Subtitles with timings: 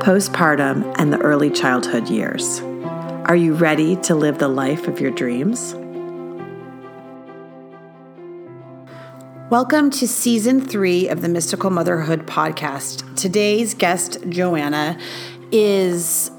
[0.00, 2.60] postpartum, and the early childhood years.
[3.26, 5.74] Are you ready to live the life of your dreams?
[9.50, 13.14] Welcome to season three of the Mystical Motherhood podcast.
[13.14, 14.98] Today's guest, Joanna,
[15.52, 16.30] is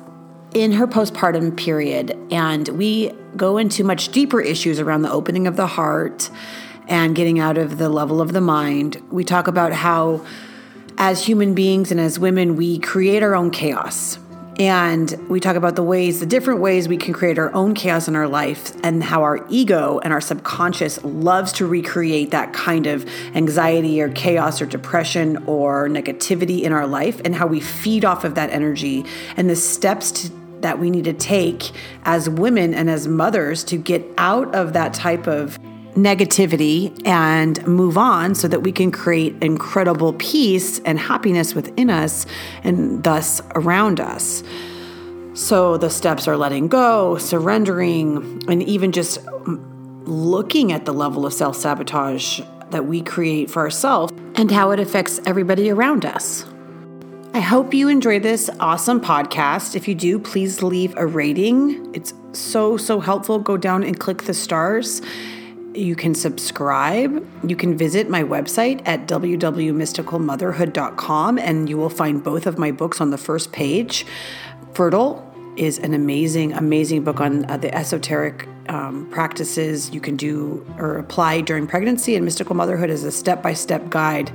[0.55, 5.55] in her postpartum period, and we go into much deeper issues around the opening of
[5.55, 6.31] the heart
[6.87, 9.03] and getting out of the level of the mind.
[9.12, 10.25] We talk about how
[11.02, 14.20] as human beings and as women, we create our own chaos.
[14.60, 18.08] And we talk about the ways, the different ways we can create our own chaos
[18.08, 22.85] in our life, and how our ego and our subconscious loves to recreate that kind
[22.85, 28.05] of anxiety or chaos or depression or negativity in our life, and how we feed
[28.05, 29.04] off of that energy,
[29.38, 31.71] and the steps to, that we need to take
[32.04, 35.58] as women and as mothers to get out of that type of
[35.95, 42.25] negativity and move on so that we can create incredible peace and happiness within us
[42.63, 44.43] and thus around us.
[45.34, 49.19] So the steps are letting go, surrendering, and even just
[50.03, 54.79] looking at the level of self sabotage that we create for ourselves and how it
[54.79, 56.45] affects everybody around us.
[57.34, 59.75] I hope you enjoy this awesome podcast.
[59.75, 61.93] If you do, please leave a rating.
[61.95, 63.39] It's so, so helpful.
[63.39, 65.01] Go down and click the stars
[65.74, 67.25] you can subscribe.
[67.47, 73.00] You can visit my website at www.mysticalmotherhood.com and you will find both of my books
[73.00, 74.06] on the first page.
[74.74, 75.28] Fertile
[75.58, 80.98] is an amazing, amazing book on uh, the esoteric um, practices you can do or
[80.98, 84.31] apply during pregnancy, and Mystical Motherhood is a step by step guide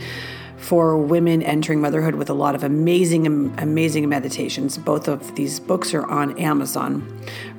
[0.56, 3.27] for women entering motherhood with a lot of amazing,
[3.59, 4.78] amazing meditations.
[4.78, 7.06] Both of these books are on Amazon.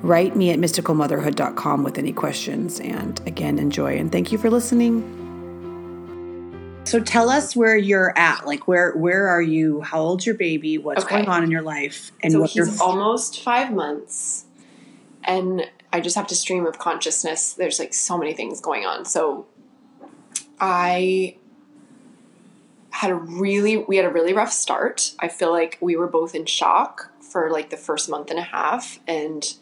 [0.02, 2.80] Write me at mysticalmotherhood.com with any questions.
[2.80, 5.14] And again, enjoy and thank you for listening.
[6.84, 8.46] So tell us where you're at.
[8.46, 9.82] Like where where are you?
[9.82, 10.78] How old's your baby?
[10.78, 11.16] What's okay.
[11.16, 12.12] going on in your life?
[12.22, 14.46] And so what he's almost five months,
[15.22, 17.52] and I just have to stream of consciousness.
[17.52, 19.04] There's like so many things going on.
[19.04, 19.46] So
[20.58, 21.36] I
[22.90, 25.14] had a really we had a really rough start.
[25.18, 28.42] I feel like we were both in shock for like the first month and a
[28.42, 29.54] half and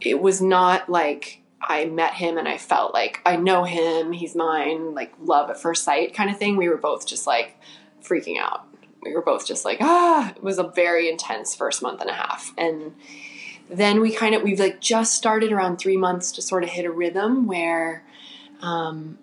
[0.00, 4.34] it was not like I met him and I felt like I know him, he's
[4.34, 6.56] mine, like love at first sight kind of thing.
[6.56, 7.56] We were both just like
[8.02, 8.66] freaking out.
[9.02, 12.14] We were both just like, ah, it was a very intense first month and a
[12.14, 12.52] half.
[12.58, 12.94] And
[13.70, 16.84] then we kind of, we've like just started around three months to sort of hit
[16.84, 18.04] a rhythm where
[18.60, 19.18] um,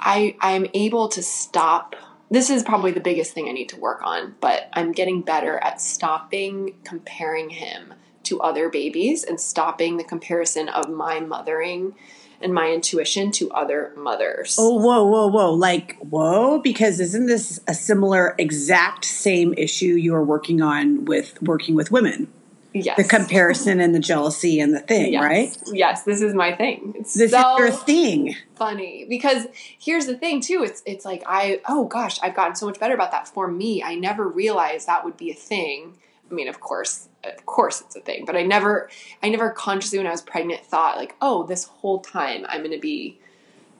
[0.00, 1.94] I, I'm able to stop
[2.30, 5.58] this is probably the biggest thing I need to work on, but I'm getting better
[5.58, 7.94] at stopping comparing him
[8.24, 11.94] to other babies and stopping the comparison of my mothering
[12.40, 14.56] and my intuition to other mothers.
[14.58, 15.52] Oh, whoa, whoa, whoa.
[15.52, 21.40] Like, whoa, because isn't this a similar exact same issue you are working on with
[21.42, 22.32] working with women?
[22.74, 22.96] Yes.
[22.98, 25.22] The comparison and the jealousy and the thing, yes.
[25.22, 25.56] right?
[25.72, 26.94] Yes, this is my thing.
[26.98, 28.36] It's this so is your thing.
[28.56, 29.06] Funny.
[29.08, 32.78] Because here's the thing too, it's it's like I oh gosh, I've gotten so much
[32.78, 33.82] better about that for me.
[33.82, 35.94] I never realized that would be a thing.
[36.30, 38.90] I mean, of course, of course it's a thing, but I never
[39.22, 42.72] I never consciously when I was pregnant thought like, "Oh, this whole time I'm going
[42.72, 43.18] to be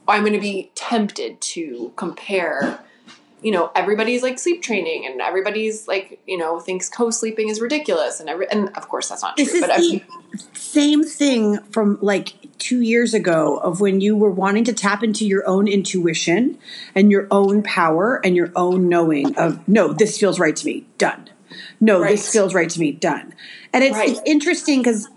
[0.09, 2.81] I'm going to be tempted to compare
[3.43, 8.21] you know everybody's like sleep training and everybody's like you know thinks co-sleeping is ridiculous
[8.21, 10.03] and every and of course that's not this true but the
[10.55, 15.27] same thing from like two years ago of when you were wanting to tap into
[15.27, 16.59] your own intuition
[16.95, 20.87] and your own power and your own knowing of no this feels right to me
[20.99, 21.29] done
[21.81, 22.11] no right.
[22.11, 23.35] this feels right to me done
[23.73, 24.11] and it's, right.
[24.11, 25.09] it's interesting because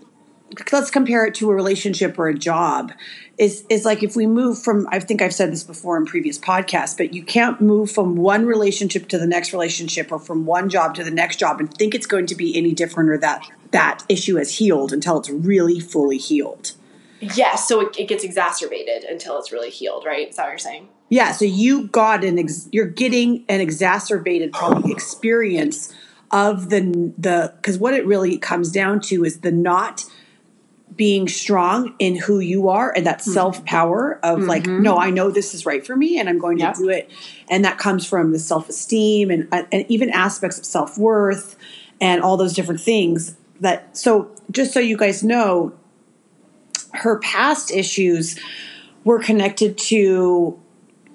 [0.72, 2.92] let's compare it to a relationship or a job
[3.38, 6.38] is is like if we move from I think I've said this before in previous
[6.38, 10.68] podcasts, but you can't move from one relationship to the next relationship or from one
[10.68, 13.42] job to the next job and think it's going to be any different or that
[13.70, 16.72] that issue has healed until it's really fully healed.
[17.20, 20.28] Yes, so it, it gets exacerbated until it's really healed, right?
[20.28, 20.88] Is that what you're saying?
[21.08, 25.94] Yeah, so you got an ex- you're getting an exacerbated probably experience
[26.30, 30.04] of the the because what it really comes down to is the not
[30.96, 33.32] being strong in who you are and that mm-hmm.
[33.32, 34.48] self power of mm-hmm.
[34.48, 36.76] like, no, I know this is right for me and I'm going to yep.
[36.76, 37.10] do it.
[37.48, 41.56] And that comes from the self esteem and, uh, and even aspects of self worth
[42.00, 45.72] and all those different things that so just so you guys know
[46.92, 48.38] her past issues
[49.04, 50.60] were connected to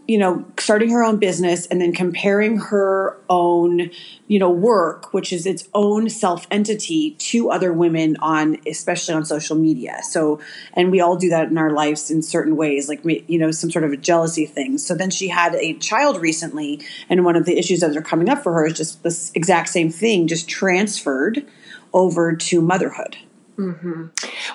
[0.08, 3.92] you know starting her own business and then comparing her own
[4.28, 9.26] you know work which is its own self entity to other women on especially on
[9.26, 10.40] social media so
[10.74, 13.70] and we all do that in our lives in certain ways like you know some
[13.70, 17.46] sort of a jealousy thing so then she had a child recently and one of
[17.46, 20.48] the issues that are coming up for her is just this exact same thing just
[20.48, 21.46] transferred
[21.94, 23.18] over to motherhood
[23.58, 24.06] Mm-hmm.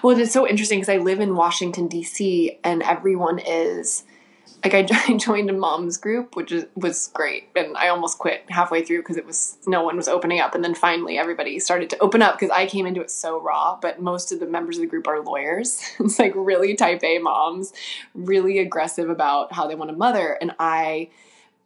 [0.00, 2.56] Well, it's so interesting because I live in Washington D.C.
[2.62, 4.04] and everyone is
[4.64, 4.74] like
[5.08, 8.98] I, joined a mom's group, which is, was great, and I almost quit halfway through
[8.98, 12.22] because it was no one was opening up, and then finally everybody started to open
[12.22, 13.78] up because I came into it so raw.
[13.80, 15.82] But most of the members of the group are lawyers.
[16.00, 17.72] it's like really type A moms,
[18.14, 21.10] really aggressive about how they want a mother, and I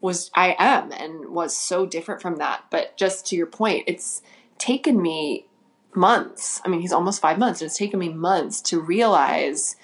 [0.00, 2.64] was I am and was so different from that.
[2.70, 4.22] But just to your point, it's
[4.58, 5.46] taken me
[5.96, 6.60] months.
[6.64, 7.60] I mean, he's almost five months.
[7.60, 9.76] And it's taken me months to realize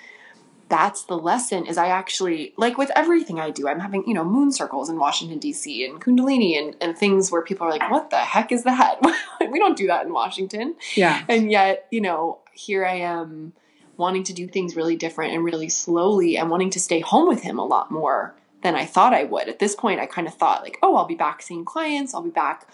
[0.73, 4.25] that's the lesson is I actually like with everything I do, I'm having, you know,
[4.25, 8.09] moon circles in Washington DC and Kundalini and, and things where people are like, what
[8.09, 8.99] the heck is that?
[9.51, 10.75] we don't do that in Washington.
[10.97, 11.25] Yeah.
[11.29, 13.53] And yet, you know, here I am
[13.99, 17.43] wanting to do things really different and really slowly and wanting to stay home with
[17.43, 19.51] him a lot more than I thought I would.
[19.51, 22.23] At this point, I kind of thought like, oh, I'll be back seeing clients, I'll
[22.23, 22.67] be back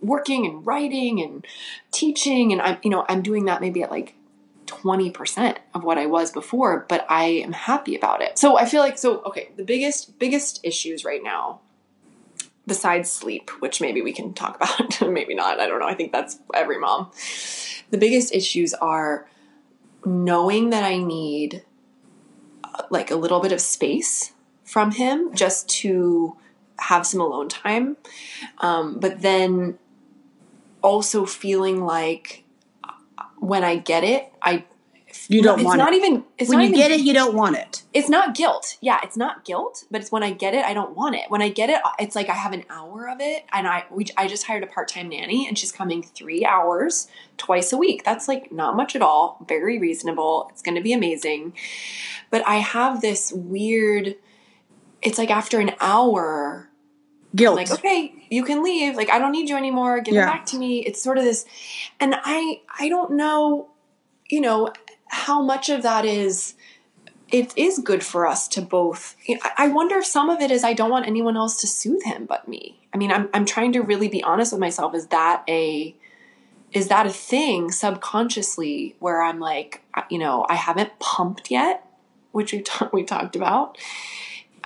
[0.00, 1.46] working and writing and
[1.92, 4.14] teaching and I'm you know I'm doing that maybe at like
[4.66, 8.38] 20% of what I was before but I am happy about it.
[8.38, 11.60] So I feel like so okay, the biggest biggest issues right now
[12.66, 15.60] besides sleep, which maybe we can talk about, maybe not.
[15.60, 15.86] I don't know.
[15.86, 17.10] I think that's every mom.
[17.90, 19.28] The biggest issues are
[20.04, 21.64] knowing that I need
[22.64, 24.32] uh, like a little bit of space
[24.64, 26.36] from him just to
[26.78, 27.96] have some alone time.
[28.58, 29.78] Um, but then
[30.82, 32.44] also feeling like
[33.46, 34.64] when I get it, I
[35.28, 35.62] you don't want it.
[35.62, 35.96] it's want not it.
[35.96, 37.82] even it's when not you even, get it, you don't want it.
[37.94, 38.76] It's not guilt.
[38.80, 41.22] Yeah, it's not guilt, but it's when I get it, I don't want it.
[41.28, 44.06] When I get it, it's like I have an hour of it, and I we
[44.16, 47.08] I just hired a part time nanny, and she's coming three hours
[47.38, 48.04] twice a week.
[48.04, 49.44] That's like not much at all.
[49.48, 50.48] Very reasonable.
[50.52, 51.54] It's going to be amazing,
[52.30, 54.16] but I have this weird.
[55.02, 56.68] It's like after an hour,
[57.36, 57.56] guilt.
[57.56, 58.96] like, okay, you can leave.
[58.96, 60.00] Like, I don't need you anymore.
[60.00, 60.24] Give Yeah.
[60.24, 60.80] it back to me.
[60.80, 61.44] It's sort of this,
[62.00, 63.68] and I, I don't know,
[64.28, 64.72] you know,
[65.08, 66.54] how much of that is.
[67.28, 69.16] It is good for us to both.
[69.26, 71.60] you know, I I wonder if some of it is I don't want anyone else
[71.62, 72.78] to soothe him but me.
[72.94, 74.94] I mean, I'm I'm trying to really be honest with myself.
[74.94, 75.94] Is that a
[76.72, 81.84] is that a thing subconsciously where I'm like, you know, I haven't pumped yet,
[82.30, 83.76] which we ta- we talked about.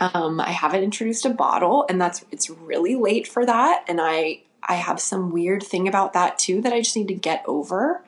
[0.01, 3.85] Um, I haven't introduced a bottle, and that's it's really late for that.
[3.87, 7.15] And I I have some weird thing about that too that I just need to
[7.15, 8.03] get over.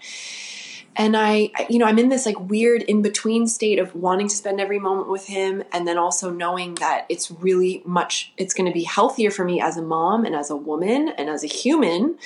[0.95, 4.37] And I, you know, I'm in this like weird in between state of wanting to
[4.37, 8.33] spend every moment with him, and then also knowing that it's really much.
[8.37, 11.29] It's going to be healthier for me as a mom and as a woman and
[11.29, 12.19] as a human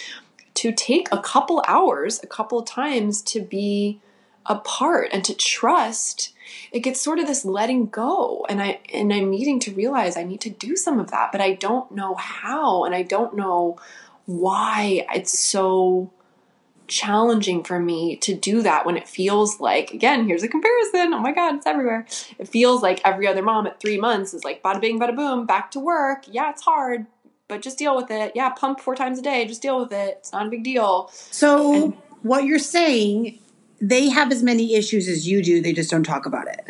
[0.55, 4.01] to take a couple hours, a couple times to be
[4.47, 6.33] apart and to trust
[6.73, 8.45] it gets sort of this letting go.
[8.49, 11.41] And i and i'm needing to realize i need to do some of that but
[11.41, 13.79] i don't know how and i don't know
[14.27, 15.07] why.
[15.15, 16.11] It's so
[16.89, 21.13] challenging for me to do that when it feels like again here's a comparison.
[21.15, 22.07] Oh my god it's everywhere.
[22.39, 25.47] It feels like every other mom at three months is like bada bing bada boom
[25.47, 26.25] back to work.
[26.29, 27.07] Yeah it's hard
[27.49, 28.33] but just deal with it.
[28.35, 30.17] Yeah pump four times a day just deal with it.
[30.21, 31.11] It's not a big deal.
[31.13, 33.39] So And- what you're saying,
[33.81, 36.65] they have as many issues as you do, they just don't talk about it.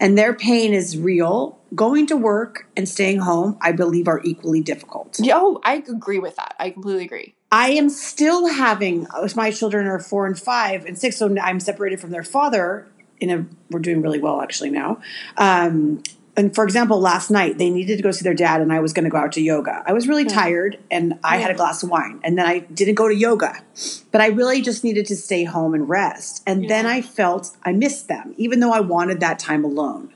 [0.00, 1.58] And their pain is real.
[1.74, 5.18] Going to work and staying home, I believe, are equally difficult.
[5.24, 9.06] Oh i agree with that i completely agree I am still having
[9.36, 12.88] my children are four and five and six, so I'm separated from their father.
[13.20, 15.00] In a, we're doing really well actually now.
[15.36, 16.02] Um,
[16.36, 18.92] and for example, last night they needed to go see their dad, and I was
[18.92, 19.82] going to go out to yoga.
[19.86, 22.94] I was really tired, and I had a glass of wine, and then I didn't
[22.94, 23.62] go to yoga.
[24.10, 26.42] But I really just needed to stay home and rest.
[26.46, 30.12] And then I felt I missed them, even though I wanted that time alone.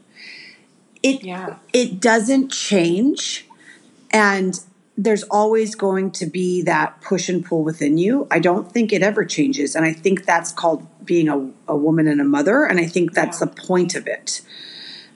[1.03, 3.47] It yeah it doesn't change
[4.11, 4.59] and
[4.99, 9.03] there's always going to be that push and pull within you i don't think it
[9.03, 12.81] ever changes and i think that's called being a, a woman and a mother and
[12.81, 13.47] i think that's Yeah.
[13.47, 14.41] the point of it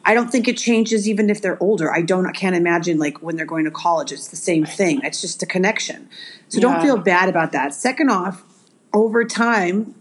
[0.04, 3.22] i don't think it changes even if they're older i don't I can't imagine like
[3.22, 6.08] when they're going to college it's the same thing it's just a connection
[6.48, 8.42] so don't feel bad about that second off
[8.92, 9.94] over time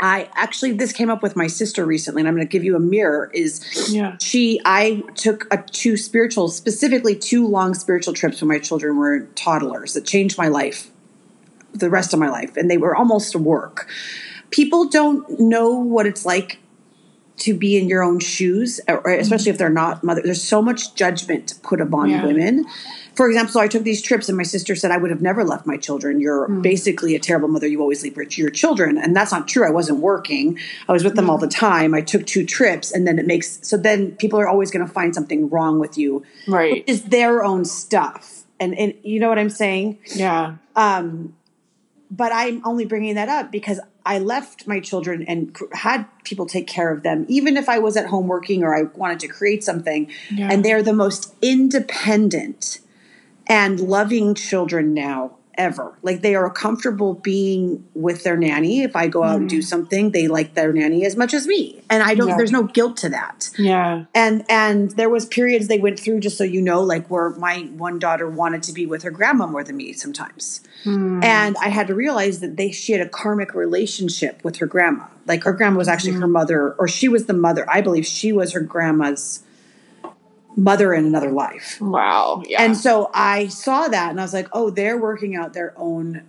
[0.00, 2.76] I actually this came up with my sister recently, and I'm going to give you
[2.76, 3.30] a mirror.
[3.34, 4.16] Is Yeah.
[4.20, 4.60] she?
[4.64, 9.94] I took a two spiritual, specifically two long spiritual trips when my children were toddlers
[9.94, 10.90] that changed my life
[11.74, 13.88] the rest of my life, and they were almost work.
[14.50, 16.58] People don't know what it's like
[17.38, 20.20] to be in your own shoes, especially if they're not mother.
[20.24, 22.26] There's so much judgment put upon Yeah.
[22.26, 22.66] women.
[23.14, 25.42] For example, so I took these trips, and my sister said I would have never
[25.44, 26.20] left my children.
[26.20, 27.66] You're basically a terrible mother.
[27.66, 29.66] You always leave your- your children, and that's not true.
[29.66, 30.56] I wasn't working.
[30.88, 31.94] I was with them all the time.
[31.94, 34.92] I took two trips, and then it makes so then people are always going to
[34.92, 36.84] find something wrong with you, Right.
[36.86, 38.44] is their own stuff.
[38.60, 39.98] And and you know what I'm saying?
[40.14, 40.54] Yeah.
[40.76, 41.34] Um,
[42.10, 46.66] but I'm only bringing that up because I left my children and had people take
[46.66, 49.62] care of them, even if I was at home working or I wanted to create
[49.62, 50.10] something.
[50.30, 50.50] Yeah.
[50.50, 52.80] And they're the most independent
[53.46, 55.98] and loving children now ever.
[56.02, 58.82] Like they are comfortable being with their nanny.
[58.82, 59.64] If I go out and do mm.
[59.64, 61.82] something, they like their nanny as much as me.
[61.90, 62.36] And I don't, Yeah.
[62.36, 64.04] there's no guilt to that Yeah.
[64.14, 67.60] and and there was periods they went through just so you know like where my
[67.76, 71.20] one daughter wanted to be with her grandma more than me sometimes hmm.
[71.22, 75.04] and i had to realize that they she had a karmic relationship with her grandma
[75.26, 76.32] like her grandma was actually her mm-hmm.
[76.32, 79.42] mother or she was the mother i believe she was her grandma's
[80.56, 82.42] mother in another life Wow.
[82.46, 82.62] Yeah.
[82.62, 86.22] and so I saw that and I was like, oh, they're working out their own,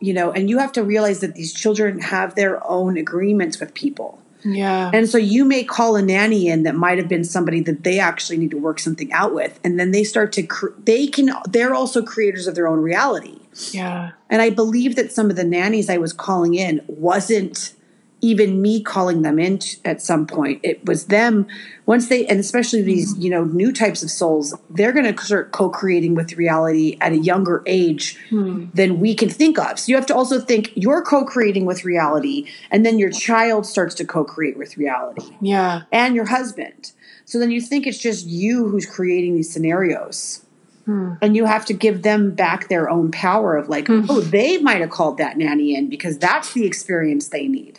[0.00, 3.74] you know, and you have to realize that these children have their own agreements with
[3.74, 4.20] people.
[4.44, 4.90] yeah.
[4.94, 7.98] And so you may call a nanny in that might have been somebody that they
[8.00, 9.60] actually need to work something out with.
[9.62, 13.38] And then they start to, cr- they can, they're also creators of their own reality.
[13.70, 14.12] yeah.
[14.30, 17.74] And I believe that some of the nannies I was calling in wasn't
[18.22, 20.60] even me calling them in t- at some point.
[20.62, 21.46] It was them
[21.84, 23.22] once they, and especially these, mm-hmm.
[23.22, 27.12] you know, new types of souls, they're going to start co creating with reality at
[27.12, 28.66] a younger age hmm.
[28.72, 29.78] than we can think of.
[29.80, 33.66] So you have to also think you're co creating with reality, and then your child
[33.66, 35.82] starts to co create with reality Yeah.
[35.90, 36.92] and your husband.
[37.24, 40.44] So then you think it's just you who's creating these scenarios.
[40.84, 41.14] Hmm.
[41.22, 44.06] And you have to give them back their own power of like, hmm.
[44.08, 47.78] oh, they might have called that nanny in because that's the experience they need.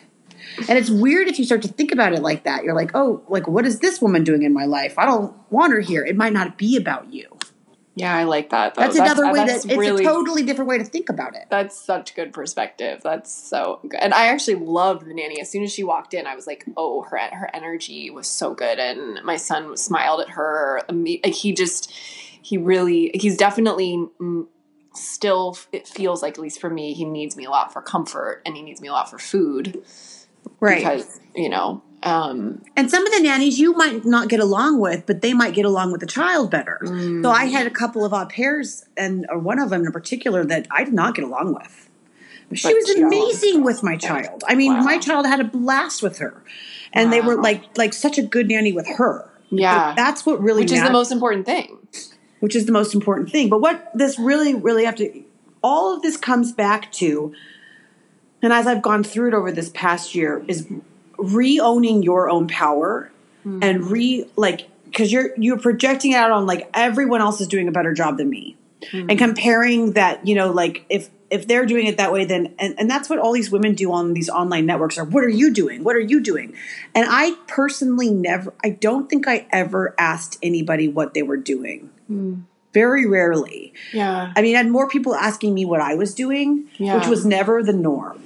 [0.67, 2.63] And it's weird if you start to think about it like that.
[2.63, 4.97] You're like, oh, like what is this woman doing in my life?
[4.97, 6.03] I don't want her here.
[6.03, 7.37] It might not be about you.
[7.95, 8.15] Yeah.
[8.15, 8.73] I like that.
[8.73, 8.81] Though.
[8.81, 11.45] That's, another way that's that it's a totally different way to think about it.
[11.51, 13.01] That's such good perspective.
[13.03, 13.99] That's so good.
[13.99, 15.39] And I actually loved the nanny.
[15.39, 18.55] As soon as she walked in, I was like, "Oh, her her energy was so
[18.55, 20.81] good." And my son smiled at her.
[20.89, 24.07] Like he just, he really, he's definitely
[24.95, 25.55] still.
[25.71, 28.55] It feels like, at least for me, he needs me a lot for comfort, and
[28.55, 29.83] he needs me a lot for food
[30.59, 30.77] Right.
[30.77, 35.05] because you know, um, And some of the nannies you might not get along with,
[35.05, 36.79] but they might get along with the child better.
[37.23, 40.43] So I had a couple of au pairs, and or one of them in particular
[40.45, 41.89] that I did not get along with.
[42.53, 44.43] She But was she amazing with my child.
[44.47, 44.83] I mean, Wow.
[44.83, 46.43] my child had a blast with her,
[46.91, 49.29] and they were like like such a good nanny with her.
[49.49, 49.89] Yeah.
[49.89, 51.77] But that's what really which is the most important thing.
[52.41, 53.49] which is the most important thing.
[53.49, 55.23] But what this really, really have to,
[55.63, 57.33] all of this comes back to,
[58.43, 60.67] and as I've gone through it over this past year, is
[61.17, 63.11] re-owning your own power
[63.43, 63.59] hmm.
[63.61, 67.71] and re like because you're you're projecting out on like everyone else is doing a
[67.71, 68.55] better job than me,
[68.91, 69.09] hmm.
[69.09, 72.75] and comparing that you know like if if they're doing it that way then and,
[72.77, 75.51] and that's what all these women do on these online networks are what are you
[75.51, 75.83] doing?
[75.83, 76.55] What are you doing?
[76.93, 81.89] And i personally never i don't think i ever asked anybody what they were doing.
[82.07, 82.41] Hmm.
[82.73, 83.71] Very rarely.
[83.93, 84.33] Yeah.
[84.35, 86.97] I mean, I had more people asking me what I was doing, Yeah.
[86.97, 88.23] which was never the norm,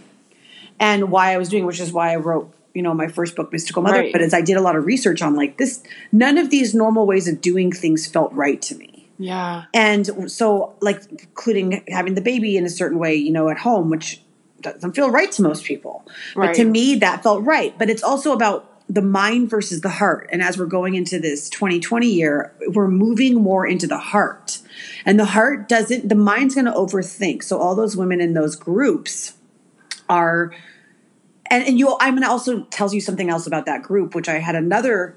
[0.79, 3.51] and why I was doing, which is why I wrote, you know, my first book,
[3.51, 4.00] Mystical Mother.
[4.00, 4.12] Right.
[4.12, 7.07] But as I did a lot of research on like this, none of these normal
[7.07, 9.10] ways of doing things felt right to me.
[9.17, 9.65] Yeah.
[9.74, 13.89] And so, like, including having the baby in a certain way, you know, at home,
[13.89, 14.22] which
[14.62, 16.05] doesn't feel right to most people.
[16.36, 17.77] But to me, that felt right.
[17.77, 20.29] But it's also about the mind versus the heart.
[20.31, 24.60] And as we're going into this 2020 year, we're moving more into the heart.
[25.05, 27.43] And the heart doesn't, the mind's going to overthink.
[27.43, 29.34] So, all those women in those groups
[30.10, 30.52] are
[31.50, 34.30] and, and you i'm going to also tell you something else about that group which
[34.30, 35.16] i had another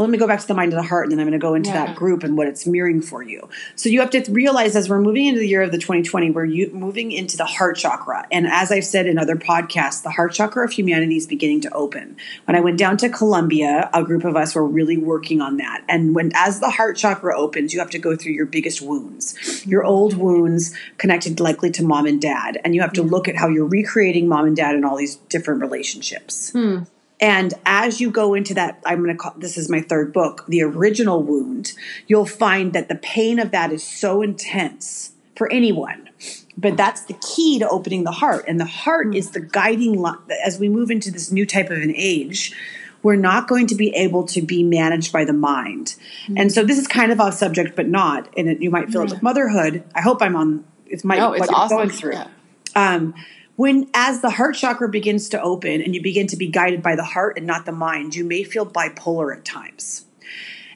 [0.00, 1.42] let me go back to the mind and the heart and then i'm going to
[1.42, 1.86] go into Yeah.
[1.86, 3.48] that group and what it's mirroring for you.
[3.76, 6.44] So you have to realize as we're moving into the year of the 2020 we're
[6.44, 8.26] you, moving into the heart chakra.
[8.32, 11.72] And as i've said in other podcasts the heart chakra of humanity is beginning to
[11.72, 12.16] open.
[12.46, 15.84] When i went down to colombia a group of us were really working on that.
[15.88, 19.34] And when as the heart chakra opens you have to go through your biggest wounds
[19.66, 22.60] your old wounds connected likely to mom and dad.
[22.64, 25.16] And you have to look at how you're recreating mom and dad in all these
[25.16, 26.80] different relationships hmm.
[27.20, 30.44] And as you go into that, I'm going to call this is my third book,
[30.48, 31.72] The Original Wound,
[32.06, 36.08] you'll find that the pain of that is so intense for anyone.
[36.56, 38.44] But that's the key to opening the heart.
[38.46, 40.18] And the heart is the guiding line.
[40.44, 42.54] As we move into this new type of an age,
[43.02, 45.94] we're not going to be able to be managed by the mind.
[46.36, 48.28] And so this is kind of off subject, but not.
[48.36, 49.84] And it, you might feel it with motherhood.
[49.94, 51.76] I hope I'm on it's my No, it's what awesome.
[51.76, 52.12] going through.
[52.12, 52.26] Yeah.
[52.74, 53.14] Um,
[53.60, 56.96] when as the heart chakra begins to open and you begin to be guided by
[56.96, 60.06] the heart and not the mind, you may feel bipolar at times.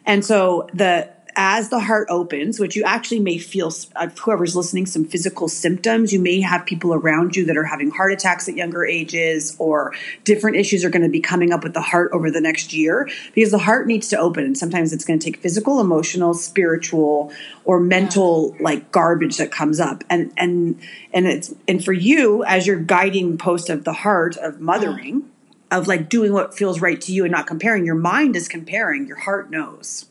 [0.04, 4.86] And so the as the heart opens, which you actually may feel, uh, whoever's listening,
[4.86, 6.12] some physical symptoms.
[6.12, 9.92] You may have people around you that are having heart attacks at younger ages, or
[10.24, 13.08] different issues are going to be coming up with the heart over the next year
[13.34, 14.44] because the heart needs to open.
[14.44, 17.32] And sometimes it's going to take physical, emotional, spiritual,
[17.64, 20.04] or mental like garbage that comes up.
[20.08, 20.80] And and
[21.12, 25.30] and it's and for you as your guiding post of the heart of mothering.
[25.70, 27.84] Of like doing what feels right to you and not comparing.
[27.84, 30.06] Your mind is comparing, your heart knows.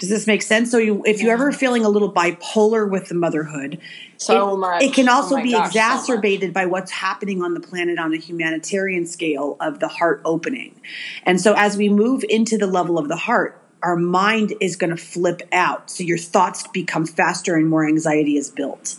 [0.00, 0.70] Does this make sense?
[0.70, 3.78] So, you, if you're ever feeling a little bipolar with the motherhood,
[4.16, 4.82] So it, much.
[4.82, 7.98] it can oh also Oh be gosh, so exacerbated by what's happening on the planet
[7.98, 10.80] on a humanitarian scale of the heart opening.
[11.24, 14.90] And so, as we move into the level of the heart, our mind is going
[14.90, 15.90] to flip out.
[15.90, 18.96] So, your thoughts become faster and more anxiety is built.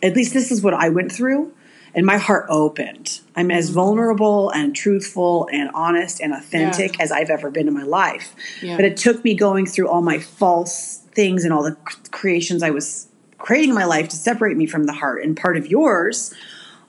[0.00, 1.52] At least, this is what I went through.
[1.96, 3.20] And my heart opened.
[3.34, 3.74] I'm as mm.
[3.74, 8.34] vulnerable and truthful and honest and authentic as I've ever been in my life.
[8.62, 8.76] Yeah.
[8.76, 11.76] But it took me going through all my false things and all the
[12.10, 15.22] creations I was creating in my life to separate me from the heart.
[15.22, 16.34] And part of yours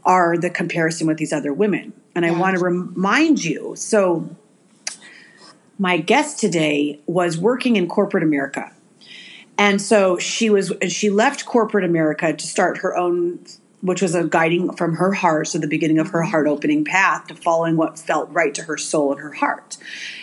[0.03, 1.93] are the comparison with these other women.
[2.13, 4.29] And I want to remind you so,
[5.79, 8.71] my guest today was working in corporate America.
[9.57, 13.39] And so she was she left corporate America to start her own
[13.81, 16.31] which was a guiding from her heart, so the beginning of her mm-hmm.
[16.31, 19.77] heart opening path to following what felt right to her soul and her heart.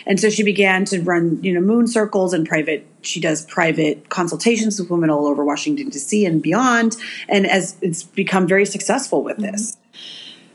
[0.05, 4.09] And so she began to run, you know, moon circles and private she does private
[4.09, 6.95] consultations with women all over Washington DC and beyond
[7.29, 9.51] and as it's become very successful with mm-hmm.
[9.51, 9.77] this.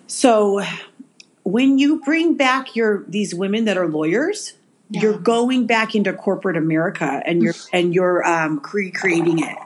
[0.07, 0.63] So
[1.45, 4.55] when you bring back your these women that are lawyers,
[4.91, 9.57] you're going back into corporate America and you're and you're um, recreating it.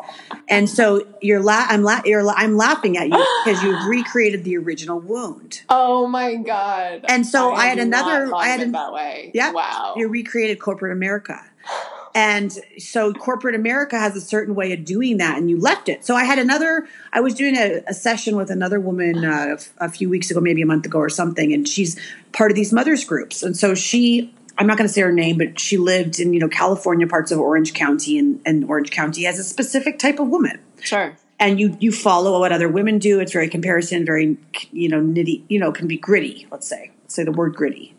[0.49, 4.45] And so you're la- I'm la- you're la- I'm laughing at you because you've recreated
[4.45, 5.63] the original wound.
[5.69, 7.05] Oh my god!
[7.09, 9.31] And so I had had another- I had an- that way.
[9.35, 9.95] Yeah, Wow.
[9.97, 11.41] You recreated corporate America.
[12.17, 16.05] And so corporate America has a certain way of doing that, and you left it.
[16.05, 16.87] So I had another.
[17.13, 20.63] I was doing a, a session with another woman uh, a few weeks ago, maybe
[20.63, 21.99] a month ago or something, and she's
[22.31, 23.43] part of these mothers groups.
[23.43, 26.41] And so she, I'm not going to say her name, but she lived in you
[26.41, 30.29] know California, parts of Orange County, and, and Orange County has a specific type of
[30.29, 31.17] woman sure.
[31.41, 33.21] and you you follow what other women do.
[33.21, 34.37] It's very comparison, very
[34.73, 36.47] you know nitty, you know, can be gritty.
[36.51, 37.95] Let's say, let's say the word gritty.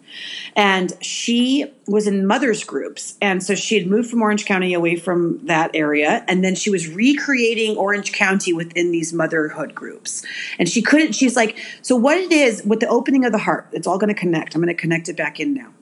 [0.56, 4.96] And she was in mothers groups, and so she had moved from Orange County away
[4.96, 10.24] from that area, and then she was recreating Orange County within these motherhood groups.
[10.58, 11.14] And she couldn't.
[11.14, 13.68] She's like, so what it is with the opening of the heart.
[13.74, 14.56] It's all going to connect.
[14.56, 15.74] I'm going to connect it back in now.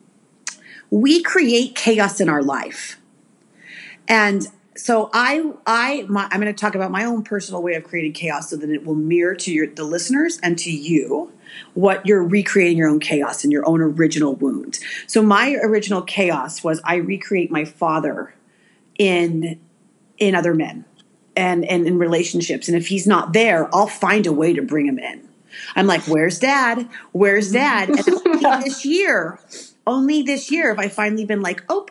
[0.93, 2.99] We create chaos in our life.
[4.07, 7.83] And so I I my, I'm going to talk about my own personal way of
[7.83, 11.31] creating chaos so that it will mirror to your the listeners and to you
[11.73, 14.79] what you're recreating your own chaos and your own original wound.
[15.07, 18.33] So my original chaos was I recreate my father
[18.97, 19.59] in
[20.17, 20.85] in other men
[21.35, 24.85] and and in relationships and if he's not there, I'll find a way to bring
[24.85, 25.27] him in.
[25.75, 26.89] I'm like, "Where's dad?
[27.11, 27.97] Where's dad?" And
[28.63, 29.39] this year,
[29.85, 31.85] only this year have I finally been like, "Oh,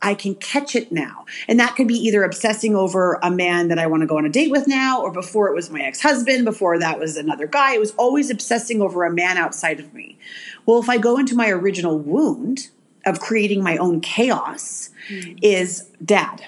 [0.00, 1.24] I can catch it now.
[1.46, 4.24] And that could be either obsessing over a man that I want to go on
[4.24, 7.46] a date with now, or before it was my ex husband, before that was another
[7.46, 7.74] guy.
[7.74, 10.18] It was always obsessing over a man outside of me.
[10.66, 12.68] Well, if I go into my original wound
[13.06, 15.36] of creating my own chaos, hmm.
[15.42, 16.44] is dad.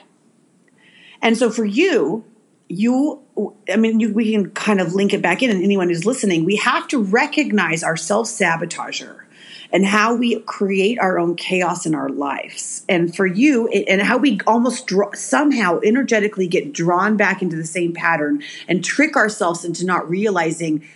[1.23, 2.25] And so for you,
[2.69, 3.21] you,
[3.69, 6.45] I mean, you, we can kind of link it back in, and anyone who's listening,
[6.45, 9.23] we have to recognize our self sabotager
[9.73, 12.85] and how we create our own chaos in our lives.
[12.89, 17.57] And for you, it, and how we almost draw, somehow energetically get drawn back into
[17.57, 20.87] the same pattern and trick ourselves into not realizing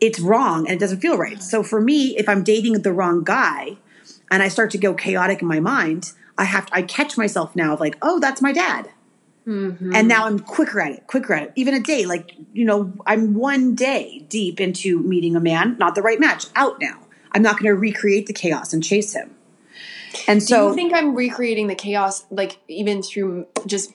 [0.00, 1.42] it's wrong and it doesn't feel right.
[1.42, 3.76] So for me, if I'm dating the wrong guy
[4.30, 7.54] and I start to go chaotic in my mind, I have to, I catch myself
[7.54, 8.90] now of like, oh, that's my dad.
[9.46, 9.94] Mm-hmm.
[9.94, 11.52] And now I'm quicker at it, quicker at it.
[11.54, 15.94] Even a day, like, you know, I'm one day deep into meeting a man, not
[15.94, 16.98] the right match, out now.
[17.34, 19.34] I'm not going to recreate the chaos and chase him.
[20.28, 23.92] And so, Do you think I'm recreating the chaos, like even through just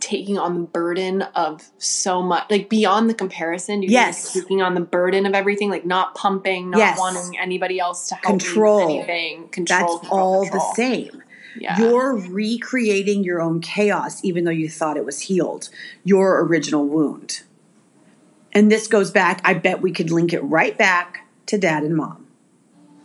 [0.00, 3.82] taking on the burden of so much, like beyond the comparison?
[3.82, 4.32] Yes.
[4.32, 6.98] taking on the burden of everything, like not pumping, not Yes.
[6.98, 8.88] wanting anybody else to help Control.
[8.88, 9.48] me with anything.
[9.48, 9.78] Control.
[9.80, 10.66] that's control, all control.
[10.70, 11.22] the same.
[11.60, 11.78] Yeah.
[11.78, 15.68] You're recreating your own chaos, even though you thought it was healed,
[16.02, 17.42] your original wound.
[18.54, 21.94] And this goes back, I bet we could link it right back to dad and
[21.94, 22.21] mom.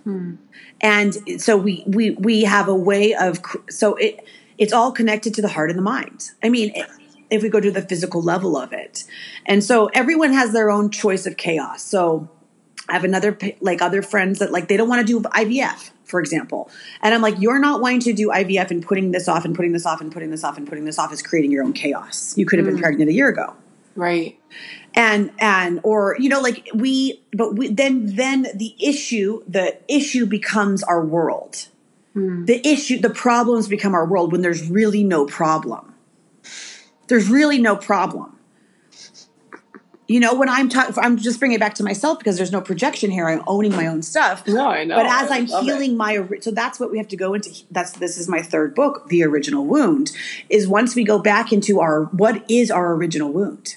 [0.08, 0.36] Hmm.
[0.80, 4.26] And so we, we, we have a way of, so it,
[4.58, 6.32] it's all connected to the heart and the mind.
[6.42, 6.86] I mean, eh,
[7.30, 9.04] if we go to the physical level of it.
[9.46, 11.84] And so everyone has their own choice of chaos.
[11.84, 12.30] So
[12.88, 16.22] I have another like other friends that like they don't want to do IVF, for
[16.22, 16.72] example.
[17.02, 19.74] And I'm like, you're not wanting to do IVF and putting this off and putting
[19.74, 22.34] this off and putting this off and putting this off is creating your own chaos.
[22.38, 22.82] You could have been hmm.
[22.82, 23.58] pregnant a year ago
[23.98, 24.40] Right.
[24.98, 30.26] And and or you know like we but we, then then the issue the issue
[30.26, 31.68] becomes our world.
[32.14, 32.46] Hmm.
[32.46, 35.94] The issue the problems become our world when there's really no problem.
[37.08, 38.34] There's really no problem.
[40.08, 42.62] You know when i'm talking i'm just bringing it back to myself because there's no
[42.62, 43.28] projection here.
[43.28, 44.48] I'm owning my own stuff.
[44.48, 44.96] No, I know.
[44.96, 45.66] but as I i'm love it.
[45.66, 48.74] healing my so that's what we have to go into that's this is my third
[48.74, 50.12] book the original wound
[50.50, 53.76] is once we go back into our what is our original wound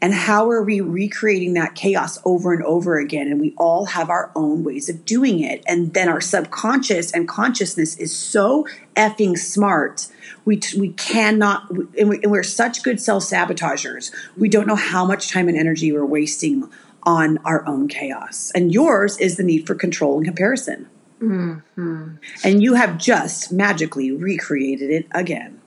[0.00, 3.28] and how are we recreating that chaos over and over again?
[3.28, 5.64] And we all have our own ways of doing it.
[5.66, 10.06] And then our subconscious and consciousness is so effing smart.
[10.44, 14.12] We, t- we cannot and, we, and we're such good self-sabotagers.
[14.36, 16.70] We don't know how much time and energy we're wasting
[17.02, 18.52] on our own chaos.
[18.54, 20.88] And yours is the need for control and comparison.
[21.20, 22.16] Mm-hmm.
[22.44, 25.57] And you have just magically recreated it again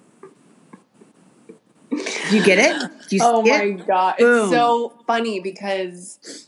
[1.92, 3.88] you get it do you Oh my it?
[3.88, 4.44] god, Boom.
[4.44, 6.48] it's so funny because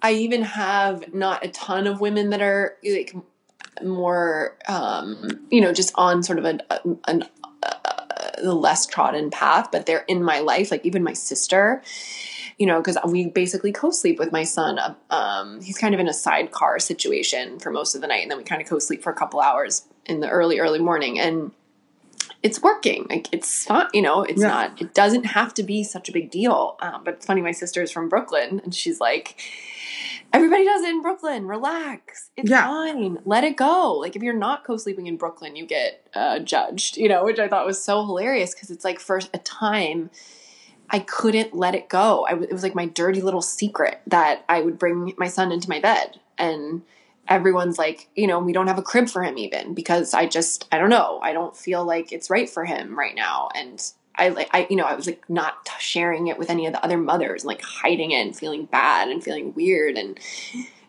[0.00, 3.14] I even have not a ton of women that are like
[3.82, 6.62] more, um, you know, just on sort of an,
[7.06, 7.24] an
[7.62, 10.70] uh, the less trodden path, but they're in my life.
[10.70, 11.82] Like even my sister,
[12.58, 14.78] you know, because we basically co-sleep with my son.
[15.10, 18.38] Um, he's kind of in a sidecar situation for most of the night, and then
[18.38, 21.52] we kind of co-sleep for a couple hours in the early early morning, and
[22.42, 23.06] it's working.
[23.08, 24.22] Like it's fun, you know.
[24.22, 24.48] It's Yeah.
[24.48, 24.80] not.
[24.80, 26.76] It doesn't have to be such a big deal.
[26.80, 27.40] Um, but it's funny.
[27.40, 29.40] My sister is from Brooklyn, and she's like,
[30.32, 31.46] "Everybody does it in Brooklyn.
[31.46, 32.30] Relax.
[32.36, 32.66] It's Yeah.
[32.66, 33.18] fine.
[33.24, 33.92] Let it go.
[33.94, 36.96] Like if you're not co-sleeping in Brooklyn, you get uh, judged.
[36.96, 40.10] You know, which I thought was so hilarious because it's like for a time."
[40.94, 42.26] I couldn't let it go.
[42.26, 45.50] I w- it was like my dirty little secret that I would bring my son
[45.50, 46.82] into my bed and
[47.28, 50.66] everyone's like, you know, we don't have a crib for him even because I just
[50.72, 51.20] I don't know.
[51.22, 53.82] I don't feel like it's right for him right now and
[54.14, 56.84] I like I you know, I was like not sharing it with any of the
[56.84, 60.18] other mothers like hiding it and feeling bad and feeling weird and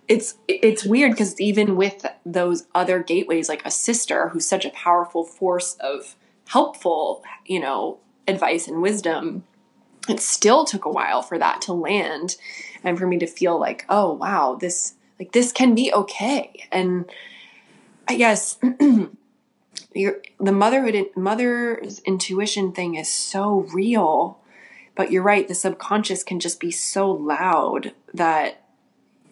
[0.08, 4.70] it's it's weird because even with those other gateways like a sister who's such a
[4.72, 6.16] powerful force of
[6.48, 9.44] helpful, you know, advice and wisdom,
[10.10, 12.36] it still took a while for that to land
[12.84, 16.68] and for me to feel like oh wow this like this can be okay.
[16.72, 17.06] And
[18.08, 18.58] i guess
[19.94, 24.40] your the motherhood mother's intuition thing is so real
[24.96, 28.64] but you're right the subconscious can just be so loud that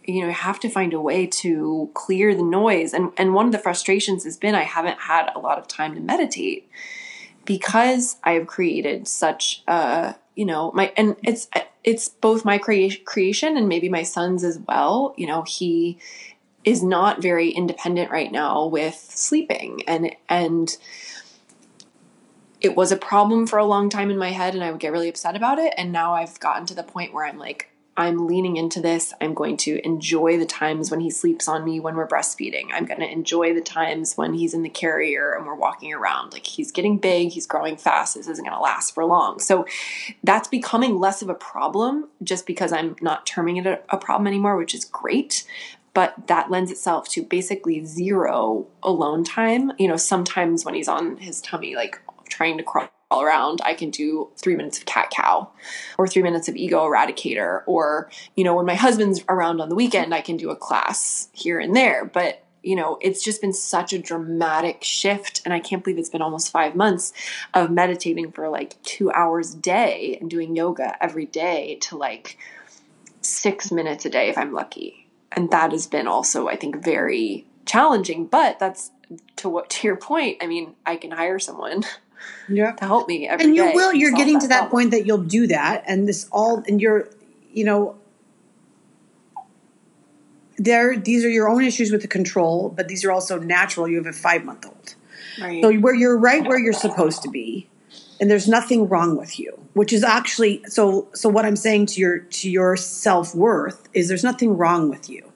[0.05, 2.93] you know you have to find a way to clear the noise.
[2.93, 5.95] And and one of the frustrations has been i haven't had a lot of time
[5.95, 6.69] to meditate
[7.45, 11.47] because I have created such a you know my and it's
[11.83, 15.13] it's both my crea- creation and maybe my son's as well.
[15.15, 15.99] You know, he
[16.63, 20.77] is not very independent right now with sleeping and and
[22.59, 24.91] it was a problem for a long time in my head and I would get
[24.91, 27.70] really upset about it and now I've gotten to the point where I'm like
[28.01, 29.13] I'm leaning into this.
[29.21, 32.69] I'm going to enjoy the times when he sleeps on me when we're breastfeeding.
[32.73, 36.33] I'm going to enjoy the times when he's in the carrier and we're walking around.
[36.33, 38.15] Like he's getting big, he's growing fast.
[38.15, 39.39] This isn't going to last for long.
[39.39, 39.67] So
[40.23, 44.25] that's becoming less of a problem just because I'm not terming it a, a problem
[44.25, 45.45] anymore, which is great.
[45.93, 49.73] But that lends itself to basically zero alone time.
[49.77, 53.89] You know, sometimes when he's on his tummy, like trying to crawl around, I can
[53.89, 55.49] do three minutes of cat cow
[55.97, 57.63] or three minutes of ego eradicator.
[57.65, 61.29] Or, you know, when my husband's around on the weekend, I can do a class
[61.33, 62.05] here and there.
[62.05, 65.41] But, you know, it's just been such a dramatic shift.
[65.43, 67.11] And I can't believe it's been almost five months
[67.53, 72.37] of meditating for like two hours a day and doing yoga every day to like
[73.21, 75.07] six minutes a day if I'm lucky.
[75.33, 78.25] And that has been also, I think, very challenging.
[78.25, 78.91] But that's
[79.37, 80.37] to what to your point.
[80.41, 81.83] I mean, I can hire someone
[82.47, 82.71] Yeah.
[82.73, 84.71] to help me every and you day will you're getting to that problem.
[84.71, 87.07] point that you'll do that and this all and you're
[87.53, 87.95] you know
[90.57, 93.97] there these are your own issues with the control but these are also natural you
[93.97, 94.95] have a five month old
[95.41, 95.63] Right.
[95.63, 97.69] so where you're right where you're supposed to be
[98.19, 102.01] and there's nothing wrong with you which is actually so so what i'm saying to
[102.01, 105.30] your to your self-worth is there's nothing wrong with you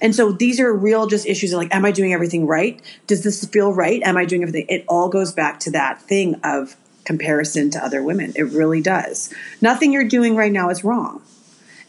[0.00, 2.80] and so these are real just issues of like, am I doing everything right?
[3.06, 4.02] Does this feel right?
[4.02, 4.66] Am I doing everything?
[4.68, 8.32] It all goes back to that thing of comparison to other women.
[8.36, 9.32] It really does.
[9.60, 11.22] Nothing you're doing right now is wrong.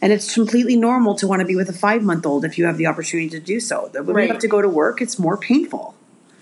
[0.00, 2.66] And it's completely normal to want to be with a five month old if you
[2.66, 3.90] have the opportunity to do so.
[3.92, 4.22] When Right.
[4.26, 5.96] you have to go to work, it's more painful.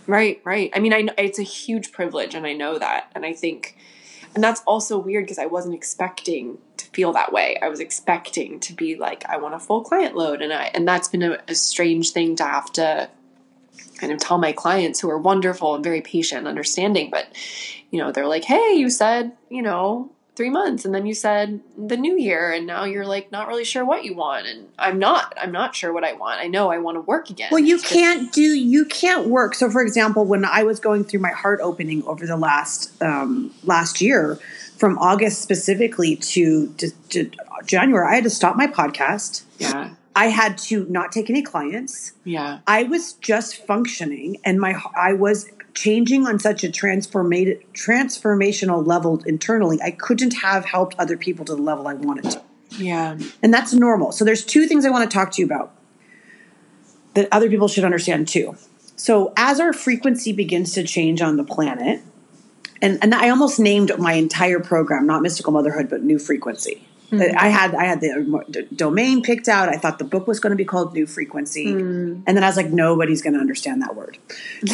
[0.07, 0.71] Right, right.
[0.75, 3.77] I mean, I know it's a huge privilege, and I know that, and I think
[4.37, 6.59] and that's also weird because I wasn't expecting
[6.97, 7.59] feel that way.
[7.61, 10.89] I was expecting to be like, I want a full client load, and I and
[10.89, 13.11] that's been a, a strange thing to have to
[13.99, 17.11] kind of tell my clients who are wonderful and very patient and understanding.
[17.11, 17.27] But
[17.91, 21.61] you know, they're like, hey, you said you know three months and then you said
[21.79, 24.99] the new year and now you're like not really sure what you want and i'm
[24.99, 27.59] not i'm not sure what i want i know i want to work again well
[27.59, 31.31] you can't do you can't work so for example when i was going through my
[31.31, 34.39] heart opening over the last um, last year
[34.77, 37.31] from august specifically to, to, to
[37.65, 42.13] january i had to stop my podcast yeah I had to not take any clients.
[42.25, 42.61] Yeah.
[42.67, 49.23] I was just functioning and my I was changing on such a transformative transformational level
[49.27, 49.79] internally.
[49.83, 52.43] I couldn't have helped other people to the level I wanted to.
[52.79, 53.19] Yeah.
[53.43, 54.11] And that's normal.
[54.11, 55.75] So there's two things I want to talk to you about
[57.13, 58.57] that other people should understand too.
[58.97, 62.01] So as our frequency begins to change on the planet,
[62.83, 66.87] and, and I almost named my entire program, not mystical motherhood, but new frequency.
[67.11, 67.39] Mm-hmm.
[67.39, 69.69] I had I had the domain picked out.
[69.69, 72.23] I thought the book was going to be called New Frequency, mm.
[72.27, 74.19] and then I was like, nobody's going to understand that word.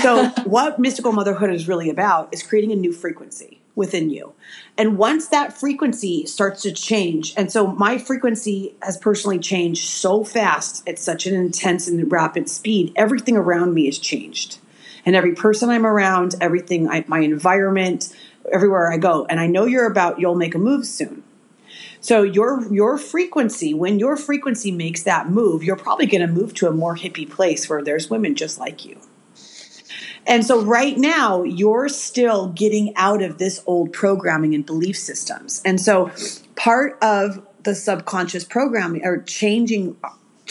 [0.00, 4.32] So, what mystical motherhood is really about is creating a new frequency within you,
[4.78, 10.24] and once that frequency starts to change, and so my frequency has personally changed so
[10.24, 12.94] fast at such an intense and rapid speed.
[12.96, 14.58] Everything around me has changed,
[15.04, 18.14] and every person I'm around, everything, I, my environment,
[18.52, 20.20] everywhere I go, and I know you're about.
[20.20, 21.22] You'll make a move soon
[22.02, 26.52] so your your frequency, when your frequency makes that move, you're probably going to move
[26.54, 28.98] to a more hippie place where there's women just like you.
[30.26, 35.62] And so right now, you're still getting out of this old programming and belief systems.
[35.64, 36.10] And so
[36.56, 39.96] part of the subconscious programming or changing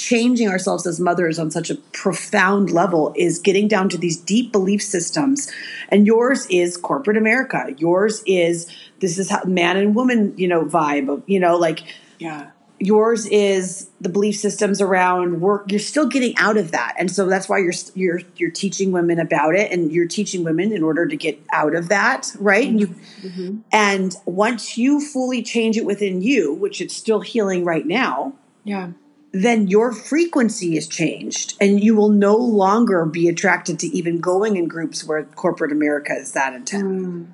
[0.01, 4.51] changing ourselves as mothers on such a profound level is getting down to these deep
[4.51, 5.51] belief systems.
[5.89, 7.67] And yours is corporate america.
[7.77, 8.67] Yours is
[8.99, 11.83] this is how man and woman you know vibe of you know like
[12.17, 12.49] yeah.
[12.79, 15.69] yours is the belief systems around work.
[15.69, 16.95] You're still getting out of that.
[16.97, 19.71] And so that's why you're you're you're teaching women about it.
[19.71, 22.67] And you're teaching women in order to get out of that right?
[22.67, 23.57] And you mm-hmm.
[23.71, 28.33] and once you fully change it within you which it's still healing right now
[28.63, 28.91] yeah
[29.31, 34.57] then your frequency is changed and you will no longer be attracted to even going
[34.57, 36.83] in groups where corporate America is that intense.
[36.83, 37.27] Mm.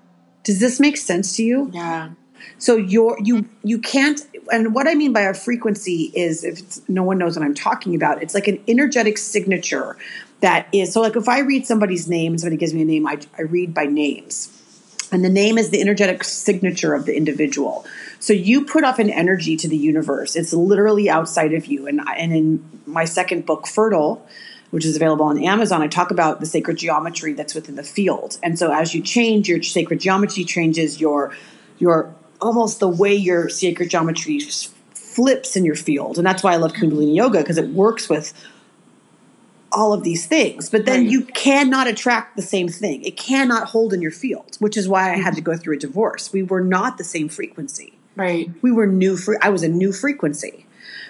[0.43, 1.71] Does this make sense to you?
[1.73, 2.11] Yeah.
[2.59, 7.03] So you're you you can't and what I mean by a frequency is if no
[7.03, 9.97] one knows what I'm talking about, it's like an energetic signature
[10.41, 13.07] that is so like if I read somebody's name, and somebody gives me a name,
[13.07, 14.53] I, I read by names.
[15.11, 17.85] And the name is the energetic signature of the individual.
[18.19, 20.35] So you put off an energy to the universe.
[20.35, 21.87] It's literally outside of you.
[21.87, 24.25] And, and in my second book, Fertile,
[24.71, 28.37] which is available on Amazon, I talk about the sacred geometry that's within the field.
[28.43, 31.33] And so as you change, your sacred geometry changes your
[31.79, 34.39] your almost the way your sacred geometry
[34.93, 36.17] flips in your field.
[36.17, 38.33] And that's why I love Kundalini yoga because it works with
[39.77, 41.09] all of these things, but then right.
[41.09, 43.03] you cannot attract the same thing.
[43.03, 45.79] It cannot hold in your field, which is why I had to go through a
[45.79, 46.33] divorce.
[46.33, 47.93] We were not the same frequency.
[48.15, 48.49] Right.
[48.63, 50.65] We were new fre- I was a new frequency.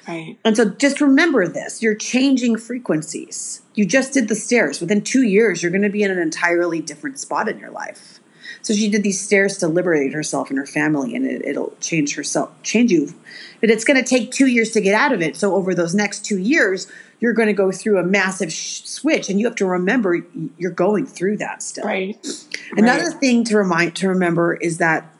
[0.05, 0.37] Right.
[0.43, 3.61] And so just remember this, you're changing frequencies.
[3.73, 4.81] You just did the stairs.
[4.81, 8.19] Within 2 years you're going to be in an entirely different spot in your life.
[8.61, 12.15] So she did these stairs to liberate herself and her family, and it, will change
[12.15, 13.13] herself, change you.
[13.61, 15.37] But it's going to take two years to get out of it.
[15.37, 16.87] So over those next two years,
[17.19, 20.19] you're going to go through a massive sh- switch and you have to remember
[20.57, 22.25] you're going through that still right
[22.75, 23.19] another right.
[23.19, 25.13] thing to remind to remember is that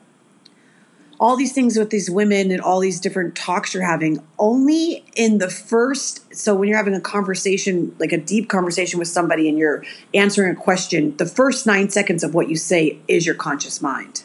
[1.20, 5.38] all these things with these women and all these different talks you're having only in
[5.38, 9.58] the first so when you're having a conversation like a deep conversation with somebody and
[9.58, 9.84] you're
[10.14, 14.22] answering a question the first nine seconds of what you say is your conscious mind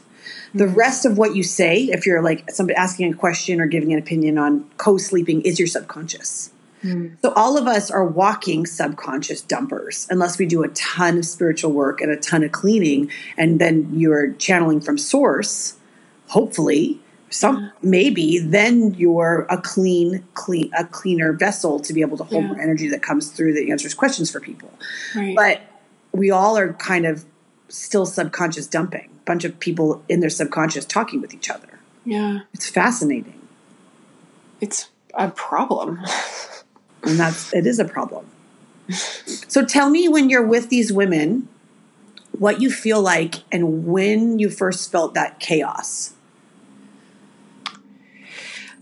[0.54, 0.76] the mm-hmm.
[0.76, 4.00] rest of what you say if you're like somebody asking a question or giving an
[4.00, 6.53] opinion on co-sleeping is your subconscious
[6.84, 7.18] Mm.
[7.22, 11.72] So all of us are walking subconscious dumpers unless we do a ton of spiritual
[11.72, 15.78] work and a ton of cleaning and then you're channeling from source,
[16.28, 22.24] hopefully, some maybe then you're a clean clean a cleaner vessel to be able to
[22.24, 22.50] hold yeah.
[22.50, 24.72] more energy that comes through that answers questions for people.
[25.16, 25.36] Right.
[25.36, 25.62] But
[26.12, 27.26] we all are kind of
[27.70, 29.10] still subconscious dumping.
[29.10, 31.80] A bunch of people in their subconscious talking with each other.
[32.06, 32.42] Yeah.
[32.54, 33.48] It's fascinating.
[34.62, 36.00] It's a problem.
[37.04, 38.26] and that's it is a problem.
[39.48, 41.48] So tell me when you're with these women,
[42.32, 46.14] what you feel like and when you first felt that chaos.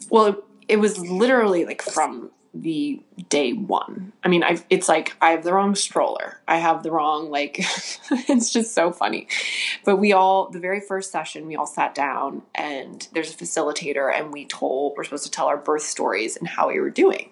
[0.10, 4.12] Well, it was literally like from the day one.
[4.24, 6.40] I mean, I it's like I have the wrong stroller.
[6.48, 7.60] I have the wrong like
[8.12, 9.28] it's just so funny.
[9.86, 14.14] But we all the very first session we all sat down and there's a facilitator
[14.14, 17.31] and we told we're supposed to tell our birth stories and how we were doing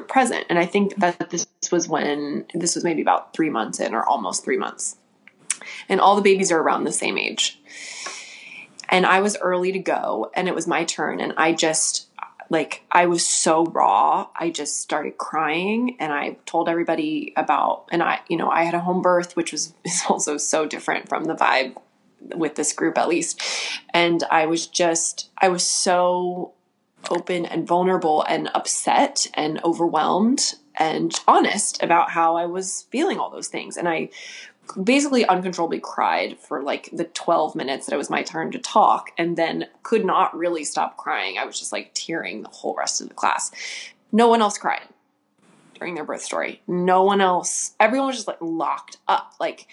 [0.00, 0.46] present.
[0.48, 4.04] And I think that this was when this was maybe about 3 months in or
[4.04, 4.96] almost 3 months.
[5.88, 7.60] And all the babies are around the same age.
[8.88, 12.08] And I was early to go and it was my turn and I just
[12.48, 14.28] like I was so raw.
[14.38, 18.74] I just started crying and I told everybody about and I you know, I had
[18.74, 21.76] a home birth which was is also so different from the vibe
[22.34, 23.40] with this group at least.
[23.90, 26.52] And I was just I was so
[27.10, 33.30] open and vulnerable and upset and overwhelmed and honest about how I was feeling all
[33.30, 33.76] those things.
[33.76, 34.10] And I
[34.82, 39.10] basically uncontrollably cried for like the 12 minutes that it was my turn to talk
[39.16, 41.38] and then could not really stop crying.
[41.38, 43.50] I was just like tearing the whole rest of the class.
[44.12, 44.88] No one else cried
[45.78, 46.62] during their birth story.
[46.66, 47.74] No one else.
[47.78, 49.34] Everyone was just like locked up.
[49.38, 49.66] Like,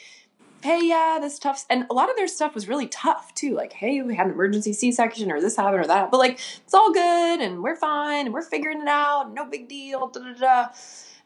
[0.63, 1.65] hey, yeah, this tough.
[1.69, 3.54] And a lot of their stuff was really tough too.
[3.54, 6.10] Like, hey, we had an emergency C section or this happened or that.
[6.10, 9.34] But like, it's all good and we're fine and we're figuring it out.
[9.34, 10.08] No big deal.
[10.08, 10.67] Da da da.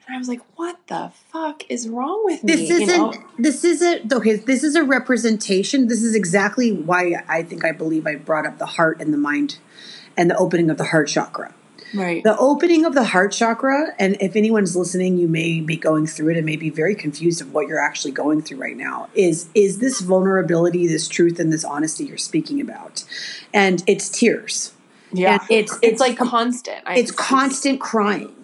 [0.08, 2.56] And I was like, what the fuck is wrong with me?
[2.56, 3.14] This isn't, you know?
[3.38, 5.88] this isn't, okay, this is a representation.
[5.88, 9.18] This is exactly why I think I believe I brought up the heart and the
[9.18, 9.60] mind
[10.16, 11.54] and the opening of the heart chakra.
[11.94, 12.24] Right.
[12.24, 16.30] The opening of the heart chakra, and if anyone's listening, you may be going through
[16.30, 19.10] it and may be very confused of what you're actually going through right now.
[19.14, 23.04] Is is this vulnerability, this truth, and this honesty you're speaking about?
[23.54, 24.74] And it's tears.
[25.14, 25.34] Yeah.
[25.34, 26.82] And it's, it's, it's like constant.
[26.86, 28.38] I, it's constant crying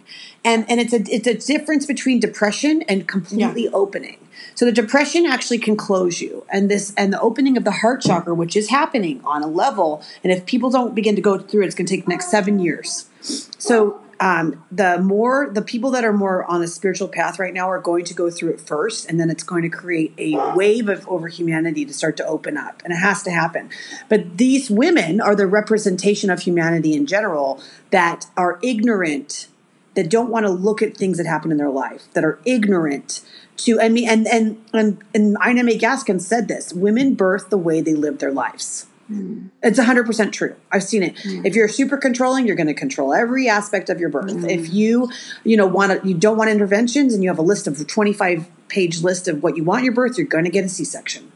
[0.46, 3.70] and and it's a it's a difference between depression and completely yeah.
[3.74, 4.18] opening
[4.56, 8.02] so the depression actually can close you and this and the opening of the heart
[8.02, 11.64] chakra which is happening on a level and if people don't begin to go through
[11.64, 15.92] it it's going to take the next seven years so um, the more the people
[15.92, 18.62] that are more on a spiritual path right now are going to go through it
[18.62, 22.26] first and then it's going to create a wave of over humanity to start to
[22.26, 23.70] open up and it has to happen
[24.10, 29.48] but these women are the representation of humanity in general that are ignorant
[29.96, 33.22] that don't want to look at things that happen in their life, that are ignorant
[33.58, 37.58] to I mean and and and, and Ina May Gaskin said this, women birth the
[37.58, 38.88] way they live their lives.
[39.14, 39.50] Mm.
[39.62, 40.56] It's 100% true.
[40.72, 41.16] I've seen it.
[41.18, 41.46] Mm.
[41.46, 44.34] If you're super controlling, you're going to control every aspect of your birth.
[44.34, 44.50] Mm.
[44.50, 45.10] If you,
[45.44, 48.50] you know, want to, you don't want interventions and you have a list of 25
[48.68, 51.32] page list of what you want your birth, you're going to get a C-section.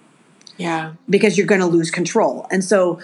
[0.57, 0.93] Yeah.
[1.09, 2.47] Because you're going to lose control.
[2.49, 2.99] And so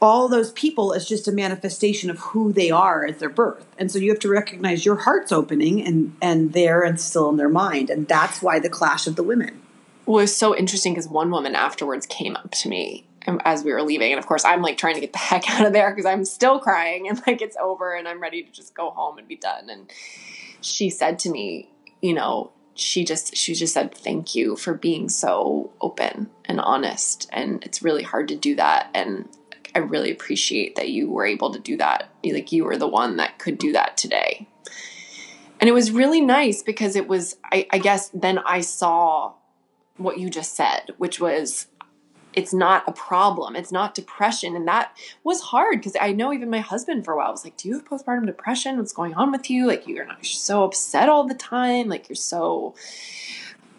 [0.00, 3.64] all those people is just a manifestation of who they are at their birth.
[3.78, 7.36] And so you have to recognize your heart's opening and and there and still in
[7.36, 7.88] their mind.
[7.88, 9.62] And that's why the clash of the women.
[10.04, 13.72] Well, was so interesting because one woman afterwards came up to me Um, as we
[13.72, 14.12] were leaving.
[14.12, 16.24] And of course, I'm like trying to get the heck out of there because I'm
[16.24, 19.36] still crying and like it's over and I'm ready to just go home and be
[19.36, 19.70] done.
[19.70, 19.92] And
[20.60, 25.08] she said to me, you know, she just she just said thank you for being
[25.10, 29.28] so open and honest and it's really hard to do that and
[29.74, 32.10] I really appreciate that you were able to do that.
[32.24, 34.48] Like you were the one that could do that today.
[35.60, 39.34] And it was really nice because it was, I, I guess, then I saw
[39.96, 41.68] what you just said, which was
[42.34, 43.56] it's not a problem.
[43.56, 44.56] It's not depression.
[44.56, 47.56] And that was hard because I know even my husband for a while was like,
[47.56, 48.78] Do you have postpartum depression?
[48.78, 49.66] What's going on with you?
[49.66, 51.88] Like you're not you're so upset all the time.
[51.88, 52.74] Like you're so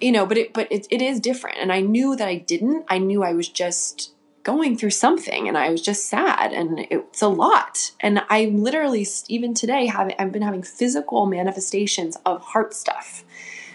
[0.02, 1.58] you know, but it but it, it is different.
[1.60, 2.86] And I knew that I didn't.
[2.88, 4.12] I knew I was just
[4.44, 7.92] going through something and I was just sad and it's a lot.
[8.02, 13.24] And I literally even today have I've been having physical manifestations of heart stuff.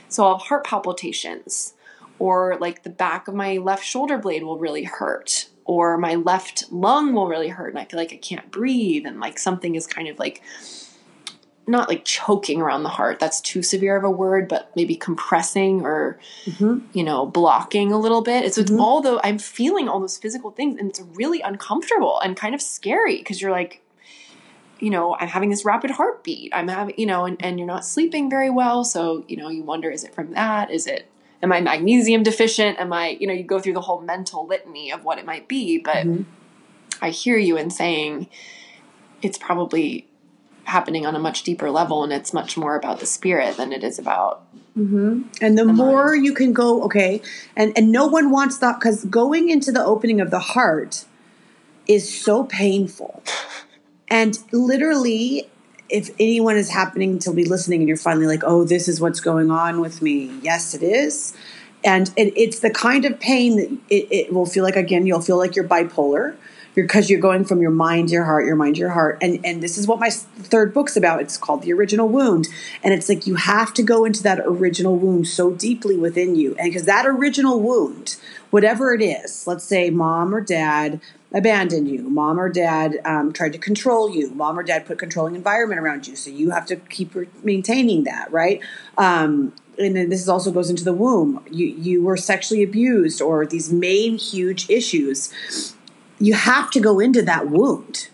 [0.08, 1.74] So I'll have heart palpitations
[2.18, 6.64] or like the back of my left shoulder blade will really hurt or my left
[6.72, 9.86] lung will really hurt and I feel like I can't breathe and like something is
[9.86, 10.42] kind of like
[11.68, 15.82] not like choking around the heart that's too severe of a word but maybe compressing
[15.82, 16.78] or mm-hmm.
[16.92, 18.80] you know blocking a little bit it's mm-hmm.
[18.80, 22.62] all the i'm feeling all those physical things and it's really uncomfortable and kind of
[22.62, 23.82] scary because you're like
[24.80, 27.84] you know i'm having this rapid heartbeat i'm having you know and, and you're not
[27.84, 31.10] sleeping very well so you know you wonder is it from that is it
[31.42, 34.92] am i magnesium deficient am i you know you go through the whole mental litany
[34.92, 36.22] of what it might be but mm-hmm.
[37.02, 38.28] i hear you in saying
[39.22, 40.06] it's probably
[40.64, 43.82] happening on a much deeper level and it's much more about the spirit than it
[43.82, 44.44] is about
[44.76, 45.22] mm-hmm.
[45.40, 46.24] and the, the more mind.
[46.24, 47.22] you can go okay
[47.56, 51.06] and and no one wants that because going into the opening of the heart
[51.86, 53.22] is so painful
[54.08, 55.48] and literally
[55.88, 59.20] if anyone is happening to be listening and you're finally like oh this is what's
[59.20, 61.34] going on with me yes it is
[61.84, 65.20] and it, it's the kind of pain that it, it will feel like again you'll
[65.20, 66.36] feel like you're bipolar
[66.84, 69.18] because you're going from your mind your heart, your mind your heart.
[69.20, 71.20] And and this is what my third book's about.
[71.20, 72.46] It's called The Original Wound.
[72.84, 76.54] And it's like you have to go into that original wound so deeply within you.
[76.56, 78.16] And because that original wound,
[78.50, 81.00] whatever it is, let's say mom or dad
[81.32, 85.34] abandoned you, mom or dad um, tried to control you, mom or dad put controlling
[85.34, 87.14] environment around you, so you have to keep
[87.44, 88.60] maintaining that, right?
[88.96, 91.44] Um, and then this also goes into the womb.
[91.50, 95.32] You you were sexually abused, or these main huge issues.
[96.18, 98.08] You have to go into that wound.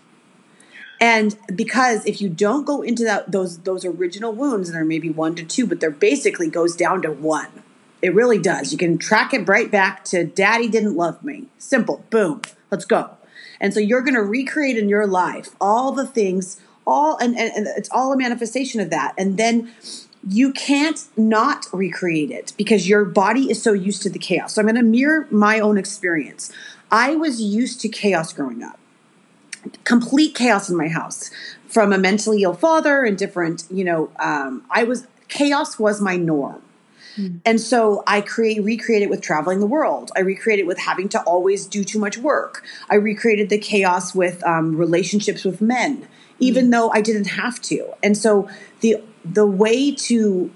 [1.01, 4.99] And because if you don't go into that those those original wounds, and there may
[4.99, 7.47] be one to two, but there basically goes down to one.
[8.01, 8.71] It really does.
[8.71, 11.45] You can track it right back to daddy didn't love me.
[11.57, 12.05] Simple.
[12.09, 12.41] Boom.
[12.71, 13.11] Let's go.
[13.59, 17.51] And so you're going to recreate in your life all the things, all, and, and,
[17.53, 19.13] and it's all a manifestation of that.
[19.17, 19.71] And then
[20.27, 24.55] you can't not recreate it because your body is so used to the chaos.
[24.55, 26.51] So I'm going to mirror my own experience.
[26.91, 28.79] I was used to chaos growing up,
[29.83, 31.29] complete chaos in my house
[31.67, 36.15] from a mentally ill father and different, you know, um, I was, chaos was my
[36.15, 36.61] norm.
[37.17, 37.41] Mm.
[37.45, 40.11] And so I create recreate it with traveling the world.
[40.15, 42.63] I recreate it with having to always do too much work.
[42.89, 46.07] I recreated the chaos with um, relationships with men,
[46.39, 46.71] even mm.
[46.71, 47.93] though I didn't have to.
[48.03, 48.49] And so
[48.81, 50.51] the the way to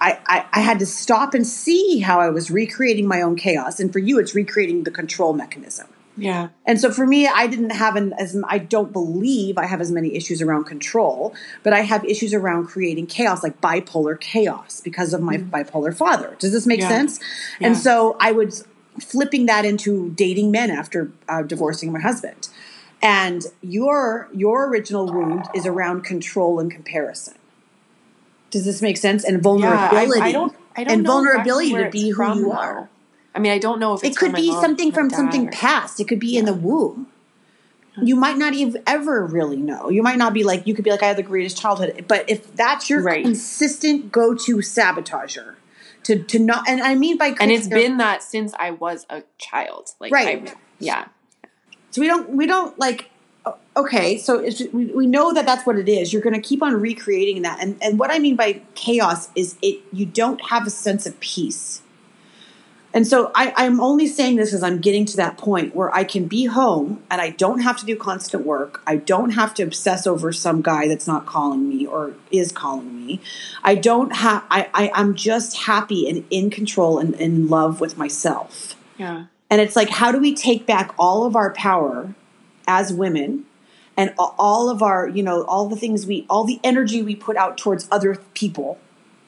[0.00, 3.80] I, I, I had to stop and see how I was recreating my own chaos.
[3.80, 5.88] And for you, it's recreating the control mechanism.
[6.18, 6.48] Yeah.
[6.66, 9.90] And so for me, I didn't have an as I don't believe I have as
[9.90, 15.14] many issues around control, but I have issues around creating chaos, like bipolar chaos, because
[15.14, 15.48] of my mm.
[15.48, 16.36] bipolar father.
[16.38, 16.88] Does this make yeah.
[16.88, 17.20] sense?
[17.60, 17.68] Yeah.
[17.68, 18.66] And so I was
[19.00, 22.48] flipping that into dating men after uh, divorcing my husband.
[23.00, 27.34] And your your original wound is around control and comparison.
[28.50, 29.24] Does this make sense?
[29.24, 30.18] And vulnerability.
[30.18, 32.88] Yeah, I, I don't, I don't and vulnerability to be who you are.
[33.34, 36.00] I mean, I don't know if it could be something from something or, past.
[36.00, 36.40] It could be yeah.
[36.40, 37.08] in the womb.
[38.00, 39.88] You might not even ever really know.
[39.88, 42.28] You might not be like you could be like I had the greatest childhood, but
[42.30, 43.24] if that's your right.
[43.24, 45.56] consistent go-to sabotager,
[46.04, 49.22] to to not and I mean by and it's been that since I was a
[49.38, 51.06] child, like right, I, yeah.
[51.90, 53.10] So we don't we don't like
[53.76, 54.18] okay.
[54.18, 56.12] So we, we know that that's what it is.
[56.12, 59.56] You're going to keep on recreating that, and and what I mean by chaos is
[59.60, 61.82] it you don't have a sense of peace
[62.94, 66.04] and so I, I'm only saying this as I'm getting to that point where I
[66.04, 68.82] can be home and I don't have to do constant work.
[68.86, 73.06] I don't have to obsess over some guy that's not calling me or is calling
[73.06, 73.20] me.
[73.62, 77.98] I don't have, I, I, I'm just happy and in control and in love with
[77.98, 78.74] myself.
[78.96, 79.26] Yeah.
[79.50, 82.14] And it's like, how do we take back all of our power
[82.66, 83.44] as women
[83.98, 87.36] and all of our, you know, all the things we, all the energy we put
[87.36, 88.78] out towards other people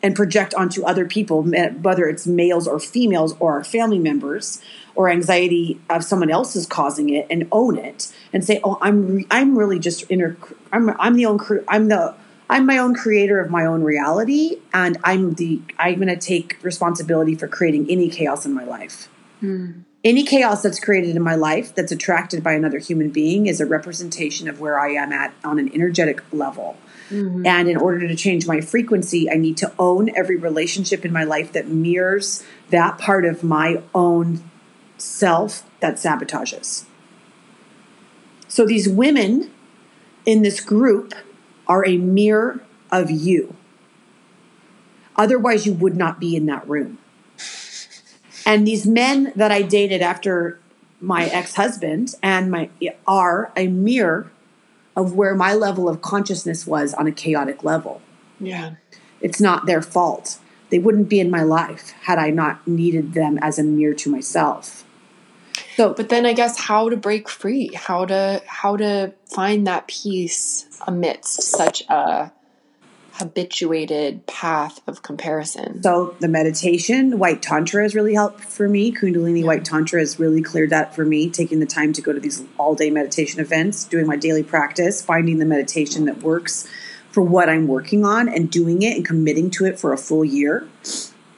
[0.02, 4.60] and project onto other people, whether it's males or females or our family members,
[4.94, 9.16] or anxiety of someone else is causing it, and own it and say, "Oh, I'm
[9.16, 10.36] re- I'm really just inner.
[10.72, 11.38] I'm I'm the own.
[11.68, 12.14] I'm the
[12.48, 16.58] I'm my own creator of my own reality, and I'm the I'm going to take
[16.62, 19.08] responsibility for creating any chaos in my life."
[19.40, 19.82] Hmm.
[20.02, 23.66] Any chaos that's created in my life that's attracted by another human being is a
[23.66, 26.78] representation of where I am at on an energetic level.
[27.10, 27.44] Mm-hmm.
[27.44, 31.24] And in order to change my frequency, I need to own every relationship in my
[31.24, 34.42] life that mirrors that part of my own
[34.96, 36.84] self that sabotages.
[38.48, 39.50] So these women
[40.24, 41.14] in this group
[41.66, 43.56] are a mirror of you.
[45.16, 46.98] Otherwise, you would not be in that room.
[48.46, 50.58] And these men that I dated after
[51.00, 52.70] my ex-husband and my
[53.06, 54.30] are a mirror
[55.00, 58.00] of where my level of consciousness was on a chaotic level.
[58.38, 58.74] Yeah.
[59.20, 60.38] It's not their fault.
[60.70, 64.10] They wouldn't be in my life had I not needed them as a mirror to
[64.10, 64.84] myself.
[65.76, 69.88] So, but then I guess how to break free, how to how to find that
[69.88, 72.30] peace amidst such a
[73.20, 75.82] habituated path of comparison.
[75.82, 78.92] So the meditation, white tantra has really helped for me.
[78.92, 79.46] Kundalini yeah.
[79.46, 82.42] white tantra has really cleared that for me, taking the time to go to these
[82.58, 86.68] all-day meditation events, doing my daily practice, finding the meditation that works
[87.10, 90.24] for what I'm working on and doing it and committing to it for a full
[90.24, 90.66] year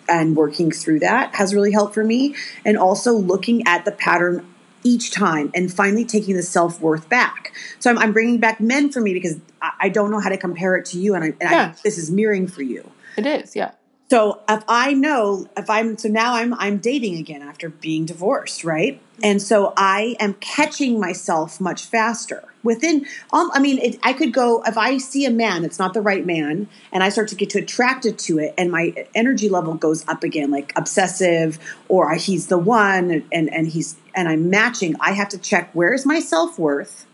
[0.08, 4.46] and working through that has really helped for me and also looking at the pattern
[4.84, 7.52] each time and finally taking the self worth back.
[7.78, 10.36] So I'm, I'm, bringing back men for me because I, I, don't know how to
[10.36, 11.74] compare it to you, and, I, and yeah.
[11.76, 12.88] I, this is mirroring for you.
[13.16, 13.72] It is, yeah.
[14.12, 18.62] So if I know if I'm so now I'm I'm dating again after being divorced,
[18.62, 19.00] right?
[19.22, 23.06] And so I am catching myself much faster within.
[23.32, 26.02] Um, I mean, it, I could go if I see a man that's not the
[26.02, 29.72] right man, and I start to get too attracted to it, and my energy level
[29.76, 31.58] goes up again, like obsessive,
[31.88, 34.94] or he's the one, and and he's and I'm matching.
[35.00, 37.06] I have to check where is my self worth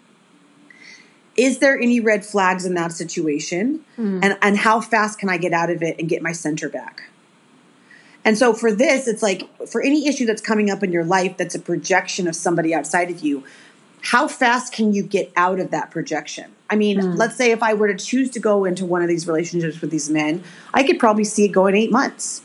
[1.38, 4.20] is there any red flags in that situation mm.
[4.22, 7.08] and and how fast can i get out of it and get my center back
[8.24, 11.36] and so for this it's like for any issue that's coming up in your life
[11.36, 13.42] that's a projection of somebody outside of you
[14.00, 17.16] how fast can you get out of that projection i mean mm.
[17.16, 19.90] let's say if i were to choose to go into one of these relationships with
[19.90, 20.42] these men
[20.74, 22.42] i could probably see it go in eight months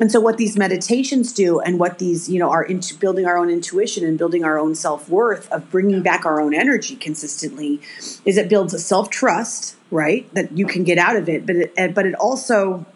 [0.00, 3.36] and so what these meditations do and what these, you know, are into building our
[3.36, 7.80] own intuition and building our own self-worth of bringing back our own energy consistently
[8.24, 10.32] is it builds a self-trust, right?
[10.34, 12.86] That you can get out of it, but it, but it also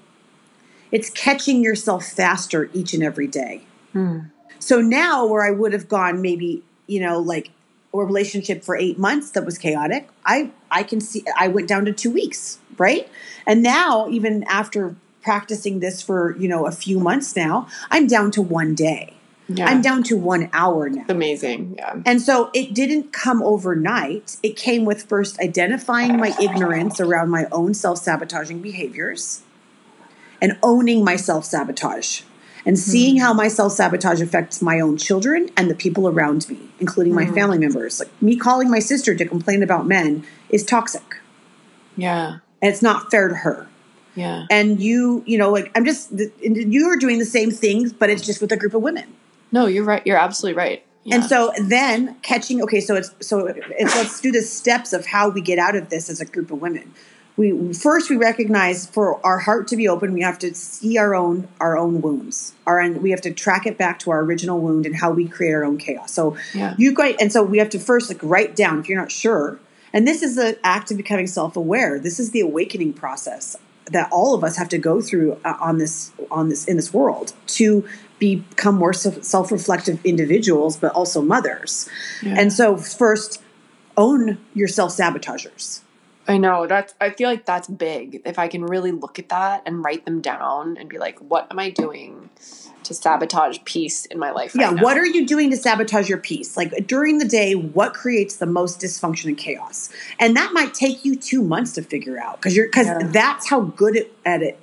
[0.91, 3.63] it's catching yourself faster each and every day.
[3.93, 4.21] Hmm.
[4.59, 7.51] So now where I would have gone maybe, you know, like
[7.95, 11.85] a relationship for 8 months that was chaotic, I I can see I went down
[11.85, 13.09] to 2 weeks, right?
[13.47, 14.97] And now even after
[15.29, 19.13] practicing this for, you know, a few months now, I'm down to one day.
[19.47, 19.67] Yeah.
[19.67, 21.05] I'm down to one hour now.
[21.07, 21.75] Amazing.
[21.77, 22.01] Yeah.
[22.07, 24.39] And so it didn't come overnight.
[24.43, 29.43] It came with first identifying my ignorance around my own self sabotaging behaviors
[30.41, 32.23] and owning my self sabotage
[32.65, 33.25] and seeing mm-hmm.
[33.25, 37.29] how my self sabotage affects my own children and the people around me, including mm-hmm.
[37.29, 38.01] my family members.
[38.01, 41.19] Like me calling my sister to complain about men is toxic.
[41.99, 42.39] Yeah.
[42.63, 43.69] And it's not fair to her.
[44.15, 44.47] Yeah.
[44.51, 48.25] And you, you know, like I'm just, you are doing the same things, but it's
[48.25, 49.15] just with a group of women.
[49.53, 50.05] No, you're right.
[50.07, 50.85] You're absolutely right.
[51.05, 51.17] Yeah.
[51.17, 55.31] And so then catching, okay, so it's, so it's, let's do the steps of how
[55.31, 56.93] we get out of this as a group of women.
[57.39, 61.15] We first we recognize for our heart to be open, we have to see our
[61.15, 62.53] own our own wounds.
[62.67, 65.29] Our and we have to track it back to our original wound and how we
[65.29, 66.13] create our own chaos.
[66.13, 66.75] So yeah.
[66.77, 69.61] you guys, and so we have to first like write down if you're not sure.
[69.93, 72.01] And this is the act of becoming self aware.
[72.01, 73.57] This is the awakening process
[73.91, 76.93] that all of us have to go through uh, on this on this in this
[76.93, 77.87] world to
[78.19, 81.89] become more self-reflective individuals but also mothers.
[82.23, 82.35] Yeah.
[82.39, 83.43] and so first
[83.97, 85.83] own your self-sabotagers
[86.27, 88.23] i know that's i feel like that's big.
[88.25, 91.47] If i can really look at that and write them down and be like what
[91.51, 92.31] am i doing
[92.89, 94.55] to sabotage peace in my life.
[94.55, 94.83] Right yeah, now.
[94.83, 96.57] what are you doing to sabotage your peace?
[96.57, 99.91] Like during the day, what creates the most dysfunction and chaos?
[100.19, 103.07] And that might take you two months to figure out because you're because yeah.
[103.07, 104.59] that's how good at it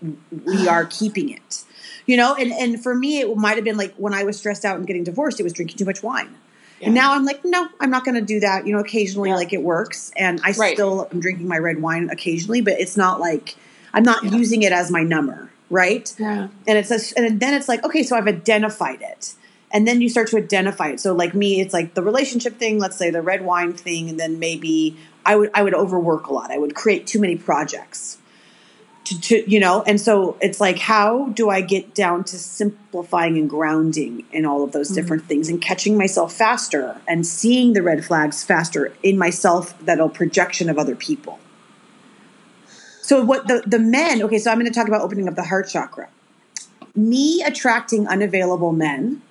[0.46, 1.64] we are keeping it.
[2.06, 4.66] You know, and and for me, it might have been like when I was stressed
[4.66, 6.36] out and getting divorced, it was drinking too much wine.
[6.80, 6.88] Yeah.
[6.88, 8.68] And now I'm like, no, I'm not going to do that.
[8.68, 9.36] You know, occasionally, yeah.
[9.36, 10.76] like it works, and I right.
[10.76, 13.56] still am drinking my red wine occasionally, but it's not like
[13.94, 16.14] I'm not using it as my number right?
[16.20, 16.48] Yeah.
[16.68, 19.34] And it's a, and then it's like, okay, so I've identified it.
[19.72, 21.00] And then you start to identify it.
[21.00, 24.20] So like me, it's like the relationship thing, let's say the red wine thing, and
[24.20, 26.52] then maybe I would I would overwork a lot.
[26.52, 28.20] I would create too many projects.
[29.06, 33.38] To, to you know, and so it's like how do I get down to simplifying
[33.38, 34.96] and grounding in all of those mm-hmm.
[34.96, 40.10] different things and catching myself faster and seeing the red flags faster in myself that'll
[40.10, 41.40] projection of other people.
[43.06, 44.24] So what the the men?
[44.24, 46.10] Okay, so I'm going to talk about opening up the heart chakra.
[46.96, 49.22] Me attracting unavailable men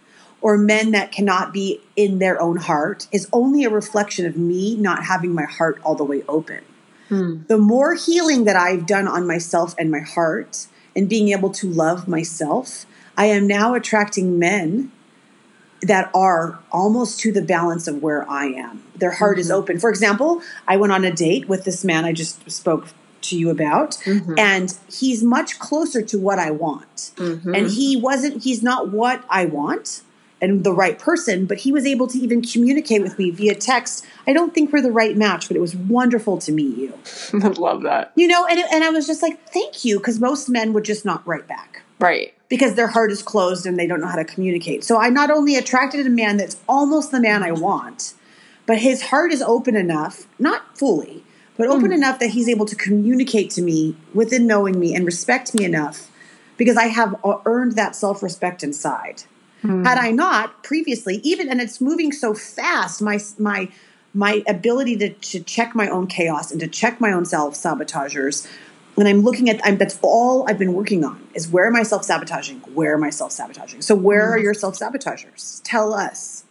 [0.41, 4.77] or men that cannot be in their own heart is only a reflection of me
[4.77, 6.61] not having my heart all the way open.
[7.09, 7.39] Hmm.
[7.49, 11.68] The more healing that I've done on myself and my heart and being able to
[11.68, 14.93] love myself, I am now attracting men
[15.83, 18.85] that are almost to the balance of where I am.
[18.95, 19.41] Their heart mm-hmm.
[19.41, 19.81] is open.
[19.81, 22.87] For example, I went on a date with this man I just spoke
[23.25, 24.35] to you about mm-hmm.
[24.39, 27.12] and he's much closer to what i want.
[27.16, 27.55] Mm-hmm.
[27.55, 30.03] and he wasn't he's not what i want
[30.41, 34.05] and the right person but he was able to even communicate with me via text
[34.27, 36.93] i don't think we're the right match but it was wonderful to meet you.
[37.43, 38.12] I love that.
[38.14, 41.05] You know and, and i was just like thank you because most men would just
[41.05, 41.83] not write back.
[41.99, 42.35] Right.
[42.49, 44.85] Because their heart is closed and they don't know how to communicate.
[44.85, 48.14] So i not only attracted a man that's almost the man i want
[48.66, 51.24] but his heart is open enough not fully
[51.57, 51.94] but open mm.
[51.94, 56.11] enough that he's able to communicate to me within knowing me and respect me enough
[56.57, 59.22] because I have earned that self respect inside.
[59.62, 59.86] Mm.
[59.86, 63.68] Had I not previously, even and it's moving so fast, my my
[64.12, 68.46] my ability to, to check my own chaos and to check my own self sabotagers.
[68.94, 71.82] When I'm looking at, I'm, that's all I've been working on is where am I
[71.82, 72.61] self sabotaging?
[72.74, 73.82] Where am I self sabotaging?
[73.82, 74.32] So where mm.
[74.34, 75.61] are your self sabotagers?
[75.64, 76.44] Tell us.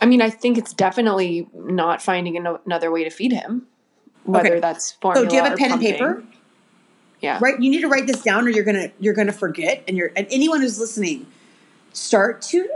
[0.00, 3.66] I mean, I think it's definitely not finding another way to feed him
[4.26, 4.60] whether okay.
[4.60, 5.24] that's formula.
[5.24, 6.22] So, do you have a pen and paper?
[7.20, 7.38] Yeah.
[7.40, 7.60] Right?
[7.60, 9.82] You need to write this down or you're gonna you're gonna forget.
[9.88, 11.26] And you're and anyone who's listening,
[11.92, 12.68] start to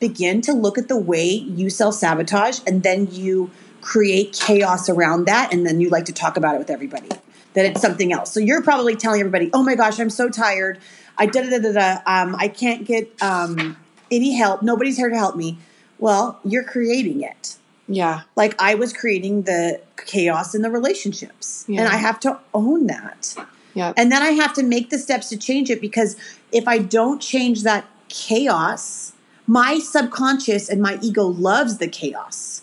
[0.00, 3.50] begin to look at the way you self-sabotage and then you
[3.80, 7.08] create chaos around that and then you like to talk about it with everybody.
[7.52, 8.32] That it's something else.
[8.32, 10.80] So you're probably telling everybody, oh my gosh, I'm so tired.
[11.16, 12.00] I da da da da da.
[12.04, 13.76] Um, I can't get um,
[14.10, 14.62] any help.
[14.62, 15.58] Nobody's here to help me.
[15.98, 17.56] Well, you're creating it.
[17.88, 18.22] Yeah.
[18.36, 21.80] Like I was creating the chaos in the relationships, Yeah.
[21.80, 23.34] and I have to own that.
[23.74, 23.92] Yeah.
[23.96, 26.16] And then I have to make the steps to change it because
[26.52, 29.12] if I don't change that chaos,
[29.46, 32.62] my subconscious and my ego loves the chaos.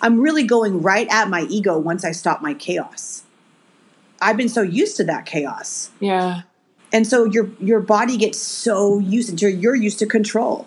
[0.00, 3.22] I'm really going right at my ego once I stop my chaos.
[4.20, 5.90] I've been so used to that chaos.
[6.00, 6.42] yeah.
[6.94, 10.66] And so your your body gets so used to you're used to control.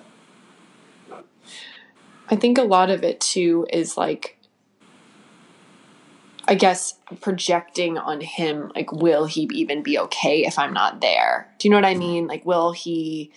[2.30, 4.38] I think a lot of it too is like,
[6.48, 11.52] I guess projecting on him, like, will he even be okay if I'm not there?
[11.60, 12.28] Do you know what I mean?
[12.28, 13.32] Like, will he?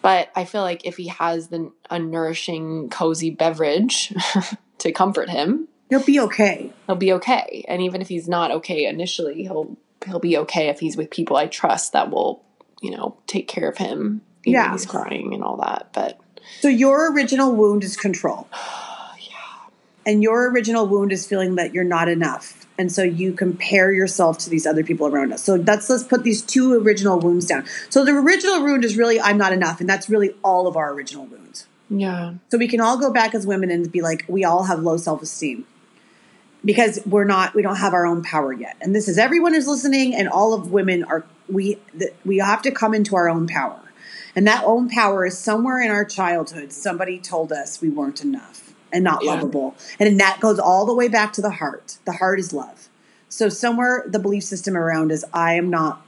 [0.00, 4.14] But I feel like if he has the a nourishing, cozy beverage
[4.78, 6.72] to comfort him, he'll be okay.
[6.86, 7.64] he'll be okay.
[7.68, 11.36] And even if he's not okay initially, he'll he'll be okay if he's with people
[11.36, 12.42] I trust that will,
[12.80, 14.22] you know, take care of him.
[14.44, 14.72] even Yeah.
[14.72, 15.88] he's crying and all that.
[15.92, 16.20] But
[16.60, 18.48] So your original wound is control.
[20.04, 22.64] And your original wound is feeling that you're not enough.
[22.78, 25.42] And so you compare yourself to these other people around us.
[25.42, 27.64] So that's let's put these two original wounds down.
[27.88, 30.92] So the original wound is really I'm not enough, and that's really all of our
[30.92, 31.66] original wounds.
[31.90, 34.78] yeah, So we can all go back as women and be like, we all have
[34.78, 35.66] low self esteem
[36.64, 38.76] because we're not, we don't have our own power yet.
[38.80, 42.62] And this is everyone is listening, and all of women are we th- we have
[42.62, 43.80] to come into our own power,
[44.36, 46.72] and that own power is somewhere in our childhood.
[46.72, 49.32] Somebody told us we weren't enough and not Yeah.
[49.32, 51.98] lovable, and that goes all the way back to the heart.
[52.04, 52.88] The heart is love.
[53.28, 56.02] So somewhere the belief system around is I am not,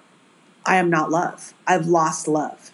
[0.64, 1.55] I am not love.
[1.66, 2.70] I've lost love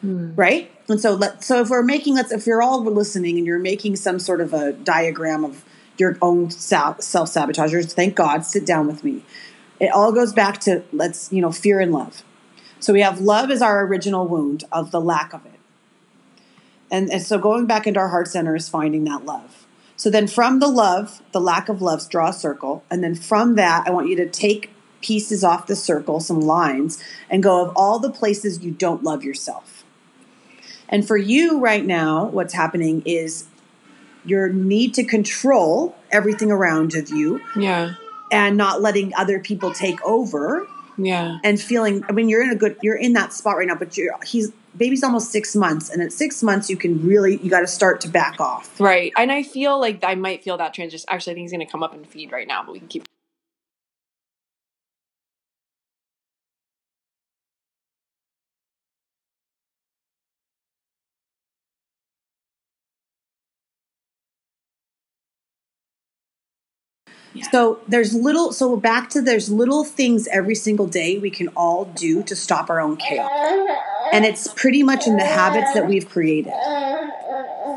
[0.00, 0.34] hmm.
[0.34, 0.70] right?
[0.88, 3.96] And so let so if we're making let's if you're all listening and you're making
[3.96, 5.64] some sort of a diagram of
[5.98, 9.24] your own self sabotagers, thank God, sit down with me.
[9.80, 12.22] It all goes back to let's you know fear and love.
[12.84, 15.58] So we have love as our original wound of the lack of it,
[16.90, 19.66] and and so going back into our heart center is finding that love.
[19.96, 23.54] So then from the love, the lack of love, draw a circle, and then from
[23.54, 24.68] that, I want you to take
[25.00, 29.24] pieces off the circle, some lines, and go of all the places you don't love
[29.24, 29.82] yourself.
[30.86, 33.46] And for you right now, what's happening is
[34.26, 37.94] your need to control everything around of you yeah,
[38.30, 42.56] and not letting other people take over yeah, and feeling I mean you're in a
[42.56, 46.02] good you're in that spot right now, but you're he's baby's almost six months and
[46.02, 48.80] at six months you can really you gotta start to back off.
[48.80, 49.12] right.
[49.16, 51.06] And I feel like I might feel that transition.
[51.08, 52.88] Actually, I think he's going to come up and feed right now, but we can
[52.88, 53.04] keep.
[67.50, 71.86] So there's little so back to there's little things every single day we can all
[71.86, 73.30] do to stop our own chaos.
[74.12, 76.52] And it's pretty much in the habits that we've created.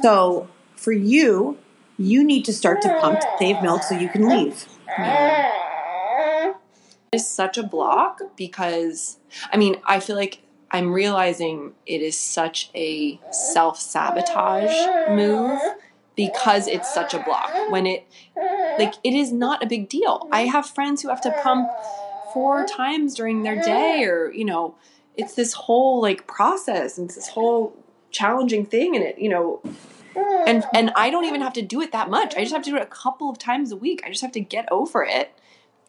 [0.01, 1.58] So for you,
[1.97, 4.68] you need to start to pump to save milk so you can leave.
[7.12, 9.18] is such a block because
[9.51, 10.39] I mean, I feel like
[10.70, 15.60] I'm realizing it is such a self sabotage move
[16.16, 17.51] because it's such a block.
[17.70, 18.08] When it,
[18.78, 20.28] like, it is not a big deal.
[20.32, 21.69] I have friends who have to pump
[22.34, 24.75] four times during their day, or, you know,
[25.15, 27.75] it's this whole like process and it's this whole
[28.11, 29.61] challenging thing, and it, you know,
[30.13, 30.43] mm.
[30.47, 32.36] and and I don't even have to do it that much.
[32.36, 34.03] I just have to do it a couple of times a week.
[34.05, 35.32] I just have to get over it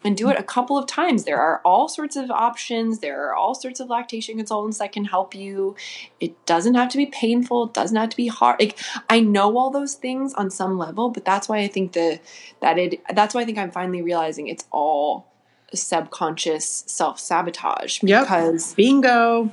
[0.03, 1.25] and do it a couple of times.
[1.25, 2.99] There are all sorts of options.
[2.99, 5.75] There are all sorts of lactation consultants that can help you.
[6.21, 7.65] It doesn't have to be painful.
[7.65, 8.59] It doesn't have to be hard.
[8.61, 8.77] Like
[9.09, 12.19] I know all those things on some level, but that's why I think the
[12.61, 15.27] that it that's why I think I'm finally realizing it's all
[15.73, 18.23] subconscious self sabotage Yep.
[18.23, 19.51] because Bingo.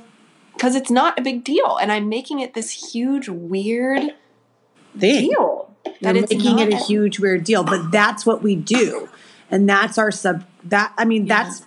[0.53, 4.13] because it's not a big deal, and I'm making it this huge weird
[4.97, 5.29] Thing.
[5.29, 9.09] deal You're that it's making it a huge weird deal, but that's what we do.
[9.51, 11.43] And that's our sub that I mean Yeah.
[11.43, 11.63] that's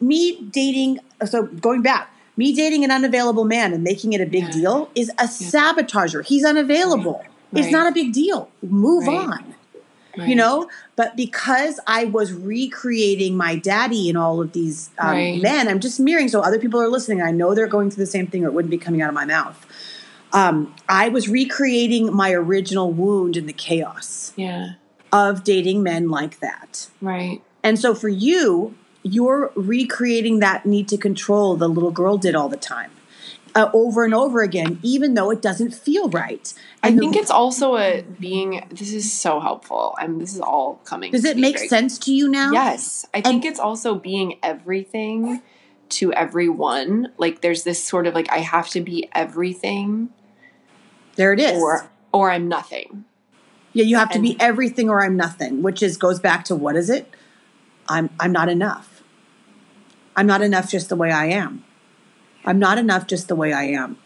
[0.00, 4.44] me dating so going back me dating an unavailable man and making it a big
[4.44, 4.50] Yeah.
[4.50, 6.24] deal is a sabotager.
[6.24, 7.22] He's unavailable.
[7.54, 7.72] It's Right.
[7.72, 8.48] not a big deal.
[8.62, 9.18] Move Right.
[9.18, 9.54] on.
[10.16, 10.28] Right.
[10.28, 15.40] You know, but because I was recreating my daddy and all of these um, Right.
[15.42, 16.28] men, I'm just mirroring.
[16.28, 17.22] So other people are listening.
[17.22, 19.14] I know they're going through the same thing, or it wouldn't be coming out of
[19.14, 19.64] my mouth.
[20.32, 24.70] Um, I was recreating my original wound in the chaos Yeah.
[25.12, 26.88] Of dating men like that.
[27.00, 27.42] Right.
[27.62, 32.48] And so for you, you're recreating that need to control the little girl did all
[32.48, 32.90] the time.
[33.54, 36.54] Uh, over and over again, even though it doesn't feel right.
[36.82, 38.66] I think it's also a being.
[38.70, 41.12] This is so helpful, and this is all coming.
[41.12, 42.50] Does it make sense to you now?
[42.50, 45.42] Yes, I think it's also being everything
[45.90, 47.12] to everyone.
[47.18, 50.08] Like there's this sort of like I have to be everything.
[51.16, 51.60] There it is.
[51.60, 53.04] Or or I'm nothing.
[53.72, 56.54] Yeah, you have to and, be everything or I'm nothing, which is goes back to
[56.54, 57.08] what is it?
[57.88, 59.02] I'm I'm not enough.
[60.14, 61.64] I'm not enough just the way I am.
[62.44, 63.96] I'm not enough just the way I am.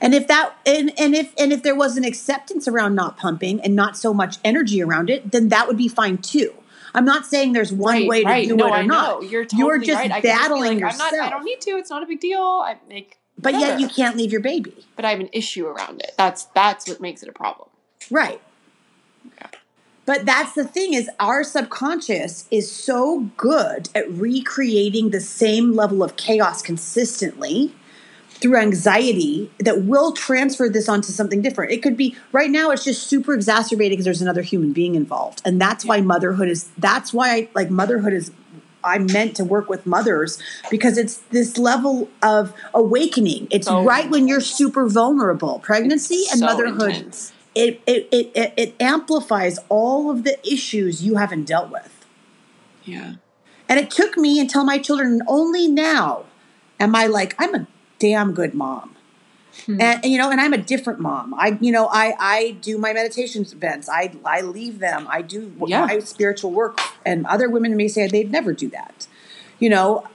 [0.00, 3.60] And if that and, and if and if there was an acceptance around not pumping
[3.60, 6.52] and not so much energy around it, then that would be fine too.
[6.94, 8.48] I'm not saying there's one right, way to right.
[8.48, 9.22] do no, it or I not.
[9.22, 9.28] Know.
[9.28, 10.22] You're totally You're just right.
[10.22, 11.12] battling just like, yourself.
[11.12, 11.70] Not, i don't need to.
[11.72, 12.40] It's not a big deal.
[12.40, 13.18] I make.
[13.36, 14.86] But yet you can't leave your baby.
[14.94, 16.12] But I have an issue around it.
[16.16, 17.68] That's that's what makes it a problem.
[18.10, 18.40] Right.
[20.06, 26.02] But that's the thing is our subconscious is so good at recreating the same level
[26.02, 27.74] of chaos consistently
[28.28, 31.72] through anxiety that will transfer this onto something different.
[31.72, 35.40] It could be right now it's just super exacerbated because there's another human being involved.
[35.44, 38.30] And that's why motherhood is that's why I, like motherhood is
[38.82, 40.38] I'm meant to work with mothers
[40.70, 43.48] because it's this level of awakening.
[43.50, 45.60] It's so right when you're super vulnerable.
[45.60, 51.02] Pregnancy it's and so motherhood intense it, it, it, it, amplifies all of the issues
[51.02, 52.04] you haven't dealt with.
[52.84, 53.14] Yeah.
[53.68, 56.24] And it took me until my children, only now
[56.80, 57.66] am I like, I'm a
[57.98, 58.94] damn good mom.
[59.66, 59.80] Hmm.
[59.80, 61.32] And, you know, and I'm a different mom.
[61.34, 63.88] I, you know, I, I do my meditation events.
[63.88, 65.06] I, I leave them.
[65.08, 65.86] I do yeah.
[65.86, 66.80] my spiritual work.
[67.06, 69.06] And other women may say they'd never do that,
[69.60, 70.06] you know,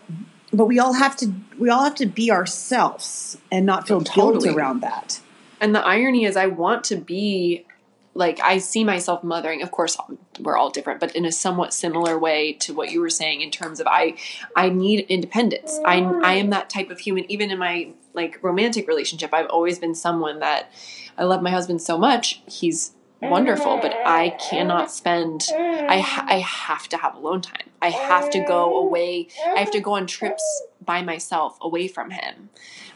[0.52, 4.44] but we all have to, we all have to be ourselves and not feel totally.
[4.44, 5.22] guilt around that.
[5.62, 7.66] And the irony is, I want to be
[8.14, 9.62] like I see myself mothering.
[9.62, 9.98] Of course,
[10.40, 13.52] we're all different, but in a somewhat similar way to what you were saying in
[13.52, 14.16] terms of I
[14.56, 15.80] I need independence.
[15.86, 17.30] I I am that type of human.
[17.32, 20.72] Even in my like romantic relationship, I've always been someone that
[21.18, 22.42] I love my husband so much.
[22.48, 25.48] He's wonderful, but I cannot spend.
[25.54, 25.98] I
[26.28, 27.70] I have to have alone time.
[27.82, 29.28] I have to go away.
[29.56, 30.44] I have to go on trips
[30.84, 32.50] by myself away from him.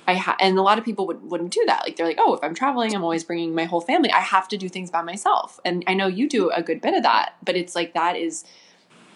[0.07, 1.83] I ha- and a lot of people would, wouldn't do that.
[1.83, 4.11] Like they're like, oh, if I'm traveling, I'm always bringing my whole family.
[4.11, 5.59] I have to do things by myself.
[5.63, 8.43] And I know you do a good bit of that, but it's like that is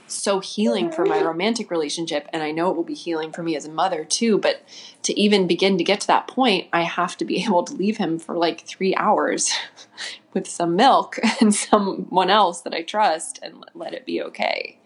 [0.07, 1.27] so healing for my mm-hmm.
[1.27, 2.27] romantic relationship.
[2.31, 4.37] And I know it will be healing for me as a mother too.
[4.37, 4.63] But
[5.03, 7.97] to even begin to get to that point, I have to be able to leave
[7.97, 9.51] him for like three hours
[10.33, 14.79] with some milk and someone else that I trust and let it be okay.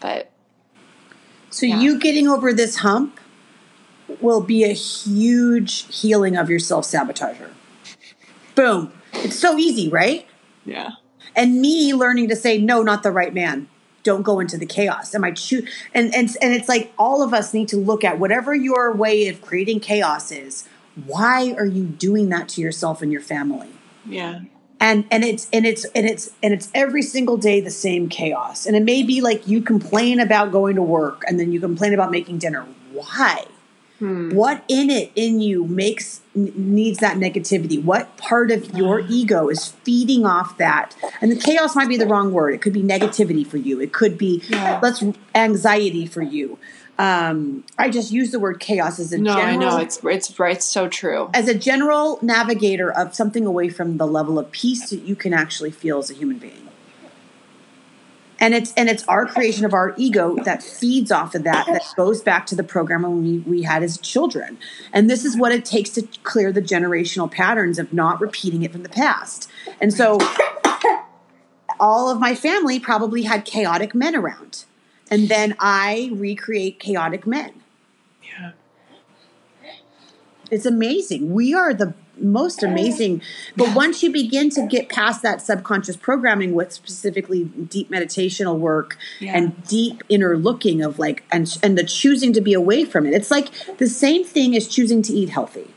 [0.00, 0.30] But
[1.50, 1.78] so yeah.
[1.78, 3.20] you getting over this hump
[4.20, 7.50] will be a huge healing of your self sabotager.
[8.54, 8.92] Boom.
[9.12, 10.26] It's so easy, right?
[10.64, 10.90] Yeah.
[11.36, 13.68] And me learning to say, no, not the right man.
[14.02, 15.14] Don't go into the chaos.
[15.14, 15.68] Am I choose?
[15.94, 19.28] And, and, and it's like all of us need to look at whatever your way
[19.28, 20.68] of creating chaos is.
[21.06, 23.70] Why are you doing that to yourself and your family?
[24.06, 24.40] Yeah
[24.80, 28.66] and and it's and it's and it's and it's every single day the same chaos
[28.66, 31.94] and it may be like you complain about going to work and then you complain
[31.94, 33.44] about making dinner why
[34.04, 34.34] Hmm.
[34.34, 37.82] What in it in you makes needs that negativity?
[37.82, 40.94] What part of your ego is feeding off that?
[41.22, 42.52] And the chaos might be the wrong word.
[42.52, 43.80] It could be negativity for you.
[43.80, 44.78] It could be yeah.
[44.82, 45.02] let's
[45.34, 46.58] anxiety for you.
[46.98, 49.32] Um, I just use the word chaos as a no.
[49.32, 50.54] General, I know it's it's right.
[50.54, 51.30] It's so true.
[51.32, 55.32] As a general navigator of something away from the level of peace that you can
[55.32, 56.63] actually feel as a human being
[58.40, 61.82] and it's and it's our creation of our ego that feeds off of that that
[61.96, 64.58] goes back to the program we, we had as children.
[64.92, 68.72] And this is what it takes to clear the generational patterns of not repeating it
[68.72, 69.50] from the past.
[69.80, 70.18] And so
[71.78, 74.64] all of my family probably had chaotic men around.
[75.10, 77.52] And then i recreate chaotic men.
[78.22, 78.52] Yeah.
[80.50, 81.32] It's amazing.
[81.32, 83.22] We are the most amazing.
[83.56, 88.96] But once you begin to get past that subconscious programming with specifically deep meditational work
[89.20, 89.36] yeah.
[89.36, 93.14] and deep inner looking of like and and the choosing to be away from it.
[93.14, 95.72] It's like the same thing as choosing to eat healthy.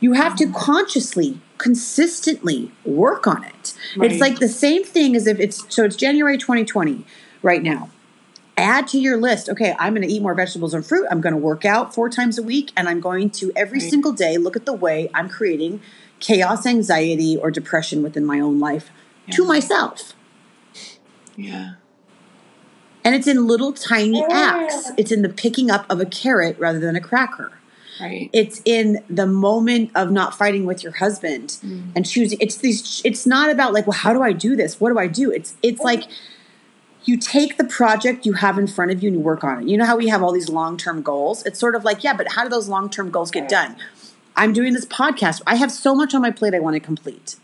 [0.00, 0.54] You have to mm-hmm.
[0.54, 3.74] consciously consistently work on it.
[3.96, 4.12] Right.
[4.12, 7.04] It's like the same thing as if it's so it's January 2020
[7.42, 7.90] right now
[8.56, 11.34] add to your list okay i'm going to eat more vegetables and fruit i'm going
[11.34, 13.90] to work out four times a week and i'm going to every right.
[13.90, 15.80] single day look at the way i'm creating
[16.20, 18.90] chaos anxiety or depression within my own life
[19.26, 19.34] yeah.
[19.34, 20.14] to myself
[21.36, 21.74] yeah
[23.04, 26.80] and it's in little tiny acts it's in the picking up of a carrot rather
[26.80, 27.52] than a cracker
[28.00, 28.28] Right.
[28.32, 31.92] It's in the moment of not fighting with your husband mm.
[31.96, 32.38] and choosing.
[32.40, 33.00] It's these.
[33.04, 34.78] It's not about like, well, how do I do this?
[34.80, 35.30] What do I do?
[35.30, 36.02] It's it's like
[37.06, 39.68] you take the project you have in front of you and you work on it.
[39.68, 41.46] You know how we have all these long term goals?
[41.46, 43.76] It's sort of like, yeah, but how do those long term goals get done?
[44.36, 45.40] I'm doing this podcast.
[45.46, 47.36] I have so much on my plate I want to complete.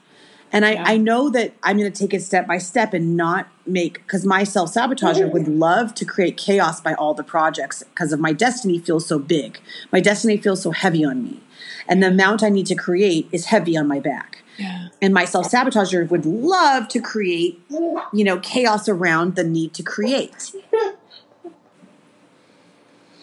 [0.54, 0.84] And I, Yeah.
[0.86, 4.26] I know that I'm going to take it step by step and not make, because
[4.26, 8.32] my self sabotager would love to create chaos by all the projects because of my
[8.32, 9.60] destiny feels so big.
[9.90, 11.40] My destiny feels so heavy on me.
[11.88, 14.88] And the amount I need to create is heavy on my back Yeah.
[15.00, 19.82] and my self sabotager would love to create you know chaos around the need to
[19.82, 20.52] create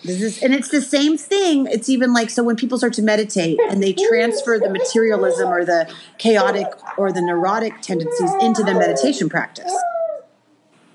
[0.04, 3.04] this is, and it's the same thing it's even like so when people start to
[3.04, 6.68] meditate and they transfer the materialism or the chaotic
[6.98, 9.72] or the neurotic tendencies into the meditation practice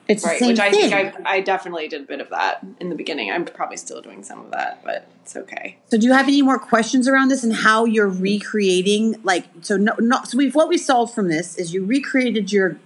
[0.07, 0.35] it's Right.
[0.35, 2.91] the same Which I thing think I, I definitely did a bit of that in
[2.91, 3.31] the beginning.
[3.31, 5.79] I'm probably still doing some of that, but it's okay.
[5.91, 9.77] So do you have any more questions around this and how you're recreating like so
[9.77, 12.79] no, no so we've what we solved from this is you recreated your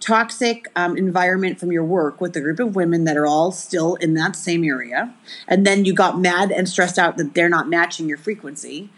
[0.00, 3.94] toxic um, environment from your work with a group of women that are all still
[3.96, 5.14] in that same area
[5.48, 8.90] and then you got mad and stressed out that they're not matching your frequency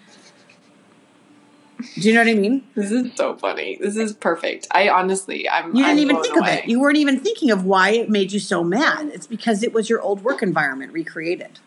[1.95, 3.77] do you know what i mean This is so funny.
[3.81, 4.66] This is perfect.
[4.70, 5.74] I honestly, I'm.
[5.74, 6.59] you didn't I'm even think away.
[6.59, 9.62] of it you weren't even thinking of why it made you so mad it's because
[9.62, 11.59] it was your old work environment recreated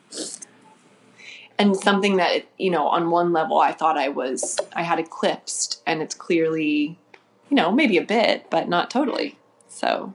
[1.58, 5.82] and something that you know on one level i thought i was i had eclipsed
[5.86, 6.98] and it's clearly
[7.50, 9.38] you know maybe a bit but not totally
[9.68, 10.14] so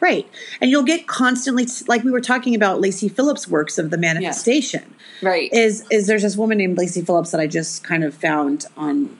[0.00, 0.28] Right.
[0.60, 4.94] And you'll get constantly like we were talking about Lacy Phillips works of the manifestation.
[5.22, 8.66] right Is is there's this woman named Lacy Phillips that I just kind of found
[8.76, 9.16] on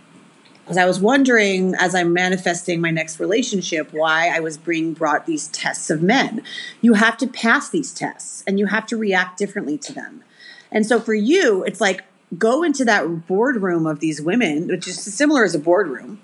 [0.66, 5.24] because I was wondering as I'm manifesting my next relationship why I was being brought
[5.24, 6.42] these tests of men.
[6.80, 10.24] You have to pass these tests and you have to react differently to them.
[10.72, 12.02] And so for you, it's like
[12.36, 16.20] go into that boardroom of these women, which is similar as a boardroom,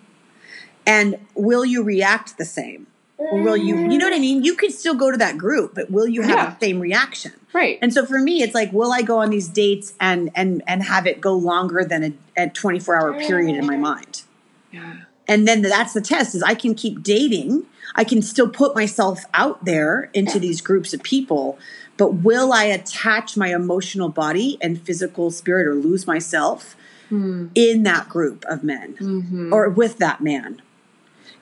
[0.85, 2.89] and will you react the same?
[3.31, 4.43] Or will you, you know what I mean?
[4.43, 6.55] You could still go to that group, but will you have Yeah.
[6.59, 7.33] the same reaction?
[7.53, 10.63] right And so for me, it's like, will I go on these dates and and
[10.67, 13.81] and have it go longer than a, a 24 hour period in my mm.
[13.81, 14.23] mind?
[14.71, 14.95] yeah
[15.29, 17.67] And then that's the test is I can keep dating.
[17.95, 21.59] I can still put myself out there into these groups of people,
[21.97, 26.75] but will I attach my emotional body and physical spirit or lose myself
[27.11, 27.49] hmm.
[27.55, 29.53] in that group of men mm-hmm.
[29.53, 30.63] or with that man?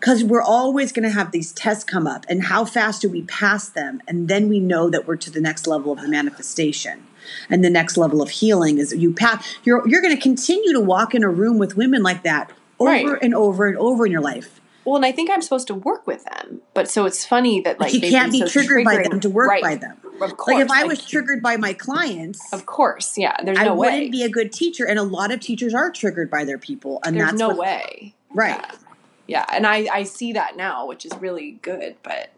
[0.00, 3.22] Because we're always going to have these tests come up, and how fast do we
[3.22, 4.00] pass them?
[4.08, 7.06] And then we know that we're to the next level of the manifestation,
[7.50, 9.46] and the next level of healing is you pass.
[9.62, 12.90] You're you're going to continue to walk in a room with women like that over
[13.12, 13.18] Right.
[13.22, 14.58] and over and over in your life.
[14.86, 17.78] well and i think i'm supposed to work with them but so it's funny that
[17.78, 19.62] like you can't be so triggered by them to work Right.
[19.62, 19.98] by them.
[20.22, 23.58] of course Like if I like, was triggered by my clients, of course yeah there's
[23.58, 26.30] no way I wouldn't be a good teacher, and a lot of teachers are triggered
[26.30, 28.56] by their people, and there's that's no what, way right.
[28.58, 28.74] yeah.
[29.30, 32.32] Yeah and i i see that now which is really good but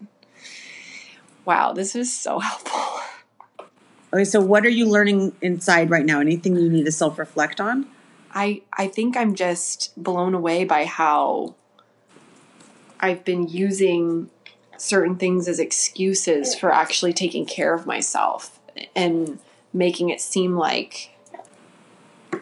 [1.44, 3.00] wow this is so helpful
[4.14, 6.20] Okay, so what are you learning inside right now?
[6.20, 7.86] Anything you need to self reflect on?
[8.34, 11.54] I I think I'm just blown away by how
[13.00, 14.28] I've been using
[14.76, 18.58] certain things as excuses for actually taking care of myself
[18.94, 19.38] and
[19.72, 21.11] making it seem like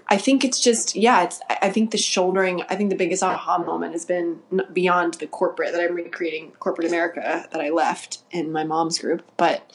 [0.08, 3.58] I think it's just yeah, it's I think the shouldering, I think the biggest aha
[3.58, 4.40] moment has been
[4.72, 9.22] beyond the corporate that I'm recreating corporate America that I left in my mom's group,
[9.36, 9.70] but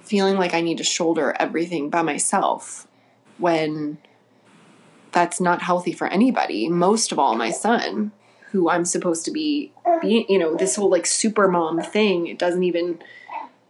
[0.00, 2.86] feeling like I need to shoulder everything by myself
[3.38, 3.98] when
[5.12, 6.68] that's not healthy for anybody.
[6.68, 8.12] Most of all, my son,
[8.50, 12.38] who I'm supposed to be being, you know, this whole like super mom thing, it
[12.38, 12.98] doesn't even,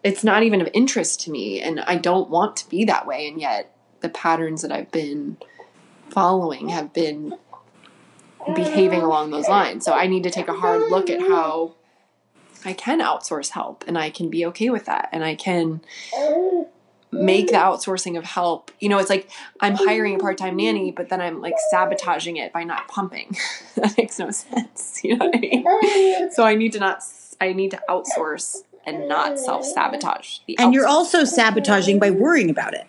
[0.02, 1.60] it's not even of interest to me.
[1.60, 3.28] And I don't want to be that way.
[3.28, 3.71] And yet
[4.02, 5.36] the patterns that I've been
[6.10, 7.34] following have been
[8.54, 9.84] behaving along those lines.
[9.84, 11.74] So I need to take a hard look at how
[12.64, 15.08] I can outsource help and I can be okay with that.
[15.12, 15.80] And I can
[17.10, 18.70] make the outsourcing of help.
[18.80, 19.30] You know, it's like
[19.60, 23.36] I'm hiring a part-time nanny, but then I'm like sabotaging it by not pumping.
[23.76, 25.00] that makes no sense.
[25.04, 26.30] You know what I mean?
[26.30, 27.02] So I need to not
[27.40, 32.74] I need to outsource and not self-sabotage the And you're also sabotaging by worrying about
[32.74, 32.86] it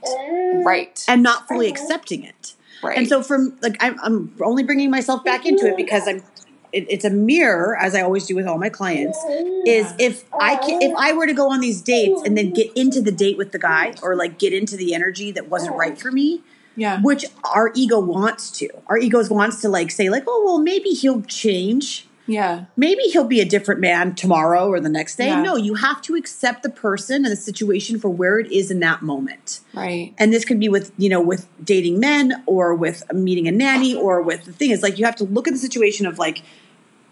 [0.66, 1.04] right.
[1.08, 1.74] and not fully mm-hmm.
[1.74, 2.56] accepting it.
[2.82, 2.98] Right.
[2.98, 5.78] And so, from like, I'm, I'm only bringing myself back into it mm-hmm.
[5.78, 6.24] because I'm.
[6.74, 9.18] It, it's a mirror, as I always do with all my clients.
[9.66, 9.96] Is mm-hmm.
[10.00, 13.00] if I can, if I were to go on these dates and then get into
[13.00, 16.12] the date with the guy, or like get into the energy that wasn't right for
[16.12, 16.42] me,
[16.76, 17.00] yeah.
[17.02, 18.70] which our ego wants to.
[18.88, 22.08] Our ego wants to like say like, oh well, maybe he'll change.
[22.26, 22.66] Yeah.
[22.78, 25.28] Maybe he'll be a different man tomorrow or the next day.
[25.28, 25.42] Yeah.
[25.42, 28.80] No, you have to accept the person and the situation for where it is in
[28.80, 30.14] that moment Right.
[30.18, 33.94] and this could be with you know with dating men or with meeting a nanny
[33.94, 36.44] or with the thing is like you have to look at the situation of like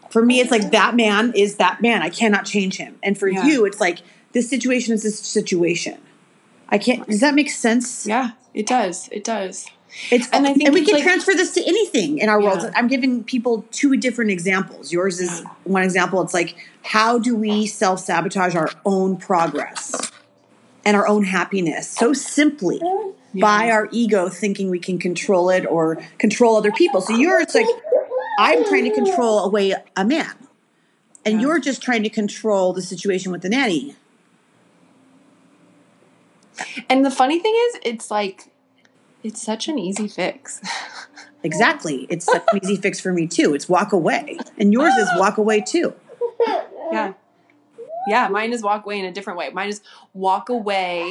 [0.09, 2.01] For me, it's like that man is that man.
[2.01, 2.97] I cannot change him.
[3.03, 3.45] And for Yeah.
[3.45, 3.99] you, it's like
[4.33, 5.97] this situation is this situation.
[6.69, 7.05] I can't.
[7.07, 8.05] Does that make sense?
[8.07, 9.07] Yeah, it does.
[9.11, 9.65] It does.
[10.09, 12.69] It's And I think we can like- transfer this to anything in our world.
[12.75, 14.91] I'm giving people two different examples.
[14.91, 15.49] Yours is Yeah.
[15.65, 16.21] one example.
[16.21, 19.91] It's like how do we self sabotage our own progress
[20.85, 22.81] and our own happiness so simply
[23.39, 27.01] by our ego thinking we can control it or control other people.
[27.01, 27.67] So yours like
[28.39, 30.31] I'm trying to control away a man,
[31.25, 31.41] and Yeah.
[31.47, 33.95] you're just trying to control the situation with the nanny.
[36.89, 38.50] And the funny thing is, it's like,
[39.23, 40.61] it's such an easy fix.
[41.43, 42.05] Exactly.
[42.09, 43.55] It's such an easy fix for me too.
[43.55, 45.93] It's walk away, and yours is walk away too.
[46.91, 47.13] yeah.
[48.07, 49.49] Yeah, mine is walk away in a different way.
[49.51, 49.81] Mine is
[50.13, 51.03] walk away,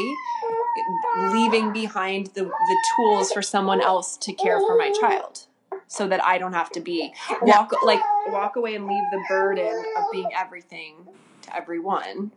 [1.33, 5.47] leaving behind the, the tools for someone else to care for my child.
[5.87, 9.85] So that I don't have to be walk like walk away and leave the burden
[9.97, 10.95] of being everything
[11.43, 12.31] to everyone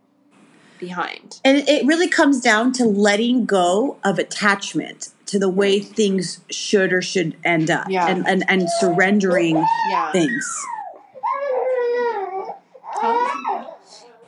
[0.78, 1.40] behind.
[1.44, 6.92] And it really comes down to letting go of attachment to the way things should
[6.92, 8.08] or should end up Yeah.
[8.08, 9.56] and, and, and surrendering
[9.90, 10.12] Yeah.
[10.12, 10.66] things.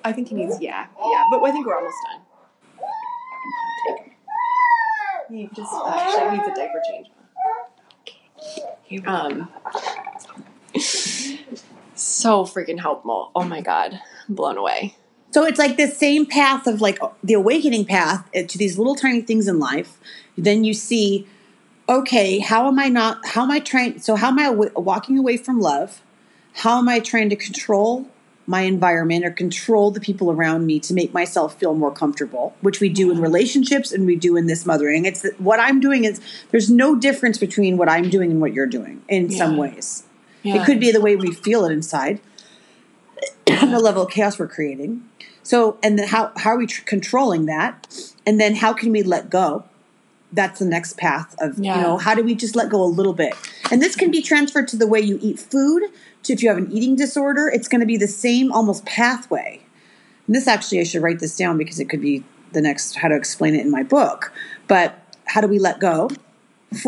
[0.04, 1.24] I think he needs yeah, yeah.
[1.30, 2.20] But I think we're almost done.
[5.28, 7.08] He just actually needs a diaper change.
[9.06, 9.48] Um,
[11.96, 13.32] so freaking helpful.
[13.34, 14.94] Oh my god, I'm blown away.
[15.30, 18.94] So it's like the same path of like the awakening path uh, to these little
[18.94, 19.98] tiny things in life.
[20.38, 21.26] Then you see,
[21.88, 25.36] okay, how am I not, how am I trying, so how am I walking away
[25.36, 26.02] from love?
[26.54, 28.08] How am I trying to control
[28.46, 32.80] my environment or control the people around me to make myself feel more comfortable, which
[32.80, 35.04] we do in relationships and we do in this mothering.
[35.04, 36.20] It's that what I'm doing is
[36.50, 40.04] there's no difference between what I'm doing and what you're doing in some ways.
[40.42, 40.62] Yeah.
[40.62, 42.20] It could be the way we feel it inside,
[43.46, 45.08] the level of chaos we're creating.
[45.46, 47.86] So, and then how how are we tr- controlling that?
[48.26, 49.64] And then how can we let go?
[50.32, 51.76] That's the next path of Yeah.
[51.76, 53.32] you know how do we just let go a little bit?
[53.70, 55.84] And this can be transferred to the way you eat food.
[56.24, 59.60] To if you have an eating disorder, it's going to be the same almost pathway.
[60.26, 63.06] And this actually, I should write this down because it could be the next how
[63.06, 64.32] to explain it in my book.
[64.66, 66.10] But how do we let go?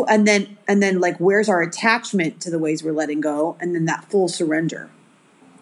[0.09, 3.57] And then and then like where's our attachment to the ways we're letting go?
[3.61, 4.91] And then that full surrender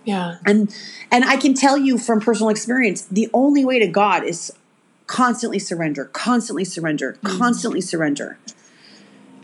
[0.06, 0.38] yeah.
[0.46, 0.74] and
[1.10, 4.50] and i can tell you from personal experience the only way to god is
[5.06, 7.38] constantly surrender constantly surrender mm.
[7.38, 8.38] constantly surrender.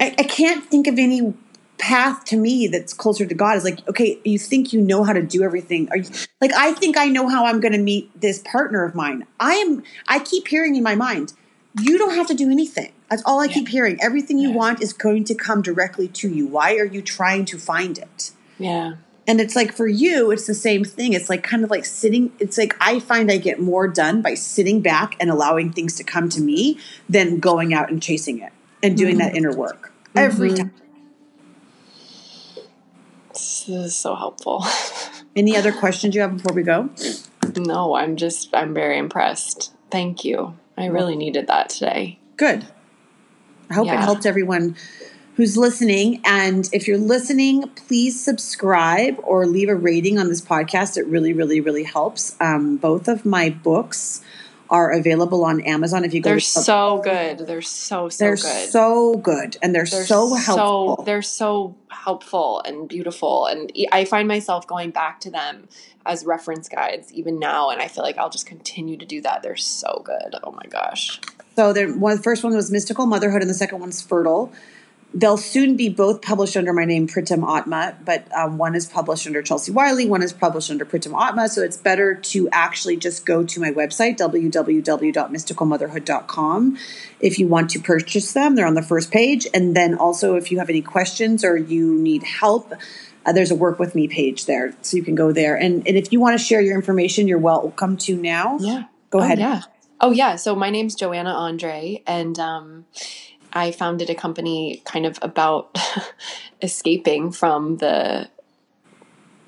[0.01, 1.35] I, I can't think of any
[1.79, 3.57] path to me that's closer to god.
[3.57, 5.89] Is like okay you think you know how to do everything.
[5.91, 6.11] Are you
[6.41, 9.27] like i think i know how i'm going to meet this partner of mine.
[9.39, 11.35] I am i keep hearing in my mind
[11.81, 12.93] you don't have to do anything.
[13.09, 13.99] That's all i keep hearing.
[14.03, 14.57] Everything you Yeah.
[14.57, 16.47] want is going to come directly to you.
[16.47, 18.33] Why are you trying to find it?
[18.59, 18.95] Yeah.
[19.27, 21.13] And it's like for you, it's the same thing.
[21.13, 24.35] It's like kind of like sitting, it's like I find I get more done by
[24.35, 28.53] sitting back and allowing things to come to me than going out and chasing it
[28.83, 30.57] and doing that inner work every Mhm.
[30.57, 30.73] time.
[33.33, 34.65] This is so helpful.
[35.37, 36.91] Any other questions you have before we go?
[37.57, 39.73] no, I'm just I'm very impressed.
[39.91, 40.55] Thank you.
[40.77, 42.19] I really needed that today.
[42.37, 42.67] Good.
[43.71, 44.77] I hope it helped everyone
[45.37, 46.21] who's listening.
[46.25, 50.97] And if you're listening, please subscribe or leave a rating on this podcast.
[50.97, 52.37] It really, really, really helps.
[52.41, 54.23] Um, both of my books
[54.69, 56.03] are available on Amazon.
[56.05, 57.39] If you go They're to so good.
[57.41, 58.71] They're so so they're good.
[58.71, 61.05] so good and they're, They're so helpful.
[61.05, 65.69] they're so helpful and beautiful, and I find myself going back to them
[66.07, 69.43] as reference guides even now, and I feel like I'll just continue to do that.
[69.43, 70.35] They're so good.
[70.43, 71.21] Oh my gosh.
[71.55, 74.51] So there, one, the first one was Mystical Motherhood, and the second one's Fertile.
[75.15, 79.27] They'll soon be both published under my name, Pritam Atma, but um, one is published
[79.27, 81.51] under Chelsea Wiley, one is published under Pritam Atma.
[81.51, 86.79] So it's better to actually just go to my website, www.mysticalmotherhood.com,
[87.21, 88.55] if you want to purchase them.
[88.55, 89.47] They're on the first page.
[89.53, 92.73] And then also, if you have any questions or you need help,
[93.25, 94.75] uh, there's a work with me page there.
[94.83, 95.57] So you can go there.
[95.57, 98.59] And, and if you want to share your information, you're welcome to now.
[98.61, 98.85] Yeah.
[99.11, 99.39] Go Oh, ahead.
[99.39, 99.63] yeah.
[100.01, 100.37] Oh yeah.
[100.37, 102.87] So my name's Joanna Andre, and um,
[103.53, 105.77] I founded a company kind of about
[106.63, 108.29] escaping from the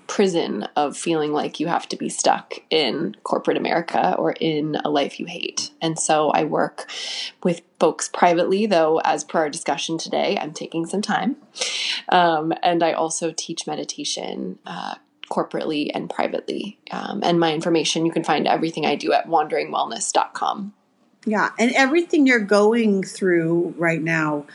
[0.07, 4.91] prison of feeling like you have to be stuck in corporate America or in a
[4.91, 5.71] life you hate.
[5.81, 6.89] And so I work
[7.43, 11.37] with folks privately, though, as per our discussion today, I'm taking some time.
[12.11, 14.59] Um, and I also teach meditation.
[14.67, 14.95] Uh,
[15.31, 16.79] corporately and privately.
[16.91, 20.75] Um, and my information, you can find everything I do at wanderingwellness.com.
[21.27, 24.47] Yeah, and everything you're going through right now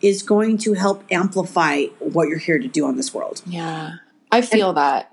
[0.00, 3.42] is going to help amplify what you're here to do on this world.
[3.46, 3.94] Yeah.
[4.30, 5.12] I feel that.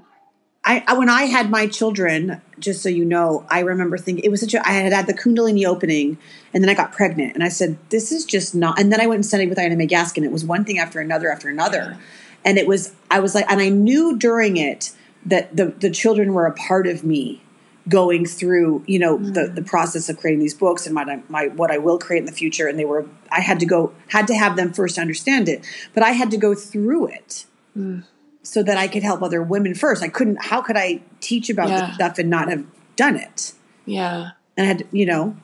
[0.68, 4.41] I, when I had my children, just so you know, I remember thinking it was
[4.41, 6.18] such a I had had the Kundalini opening,
[6.53, 9.05] and then I got pregnant, and I said, "This is just not." And then I
[9.05, 10.24] went and studied with Ina May Gaskin.
[10.24, 11.97] It was one thing after another after another,
[12.43, 14.91] and it was I was like, and I knew during it
[15.24, 17.43] that the the children were a part of me
[17.88, 19.34] going through you know mm.
[19.34, 22.26] the the process of creating these books and my my what I will create in
[22.26, 25.48] the future and they were I had to go had to have them first understand
[25.48, 25.64] it
[25.94, 27.46] but I had to go through it
[27.78, 28.04] mm
[28.46, 30.04] so that I could help other women first.
[30.04, 31.88] I couldn't, how could I teach about yeah.
[31.88, 32.64] this stuff and not have
[32.96, 33.54] done it?
[33.86, 34.32] Yeah.
[34.56, 35.36] And I had, you know,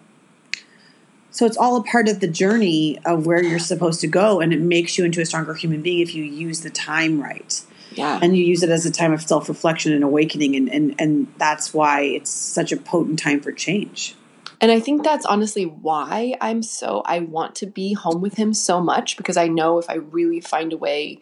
[1.31, 4.39] so it's all a part of the journey of where you're supposed to go.
[4.39, 7.61] And it makes you into a stronger human being if you use the time right.
[7.91, 8.19] Yeah.
[8.21, 10.55] And you use it as a time of self reflection and awakening.
[10.55, 14.15] And, and, and that's why it's such a potent time for change.
[14.61, 18.53] And I think that's honestly why I'm so, I want to be home with him
[18.53, 21.19] so much because I know if I really find a way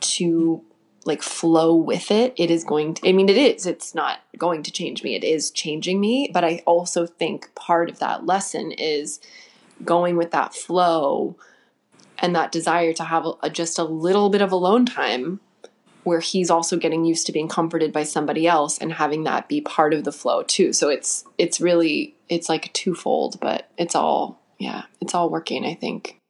[0.00, 0.62] to
[1.04, 4.62] like flow with it, it is going to, I mean, it is, it's not going
[4.62, 5.14] to change me.
[5.14, 6.30] It is changing me.
[6.32, 9.20] But I also think part of that lesson is
[9.84, 11.36] going with that flow
[12.18, 15.40] and that desire to have a, just a little bit of alone time
[16.04, 19.60] where he's also getting used to being comforted by somebody else and having that be
[19.60, 20.72] part of the flow too.
[20.72, 25.74] So it's, it's really, it's like twofold, but it's all, yeah, it's all working, I
[25.74, 26.20] think.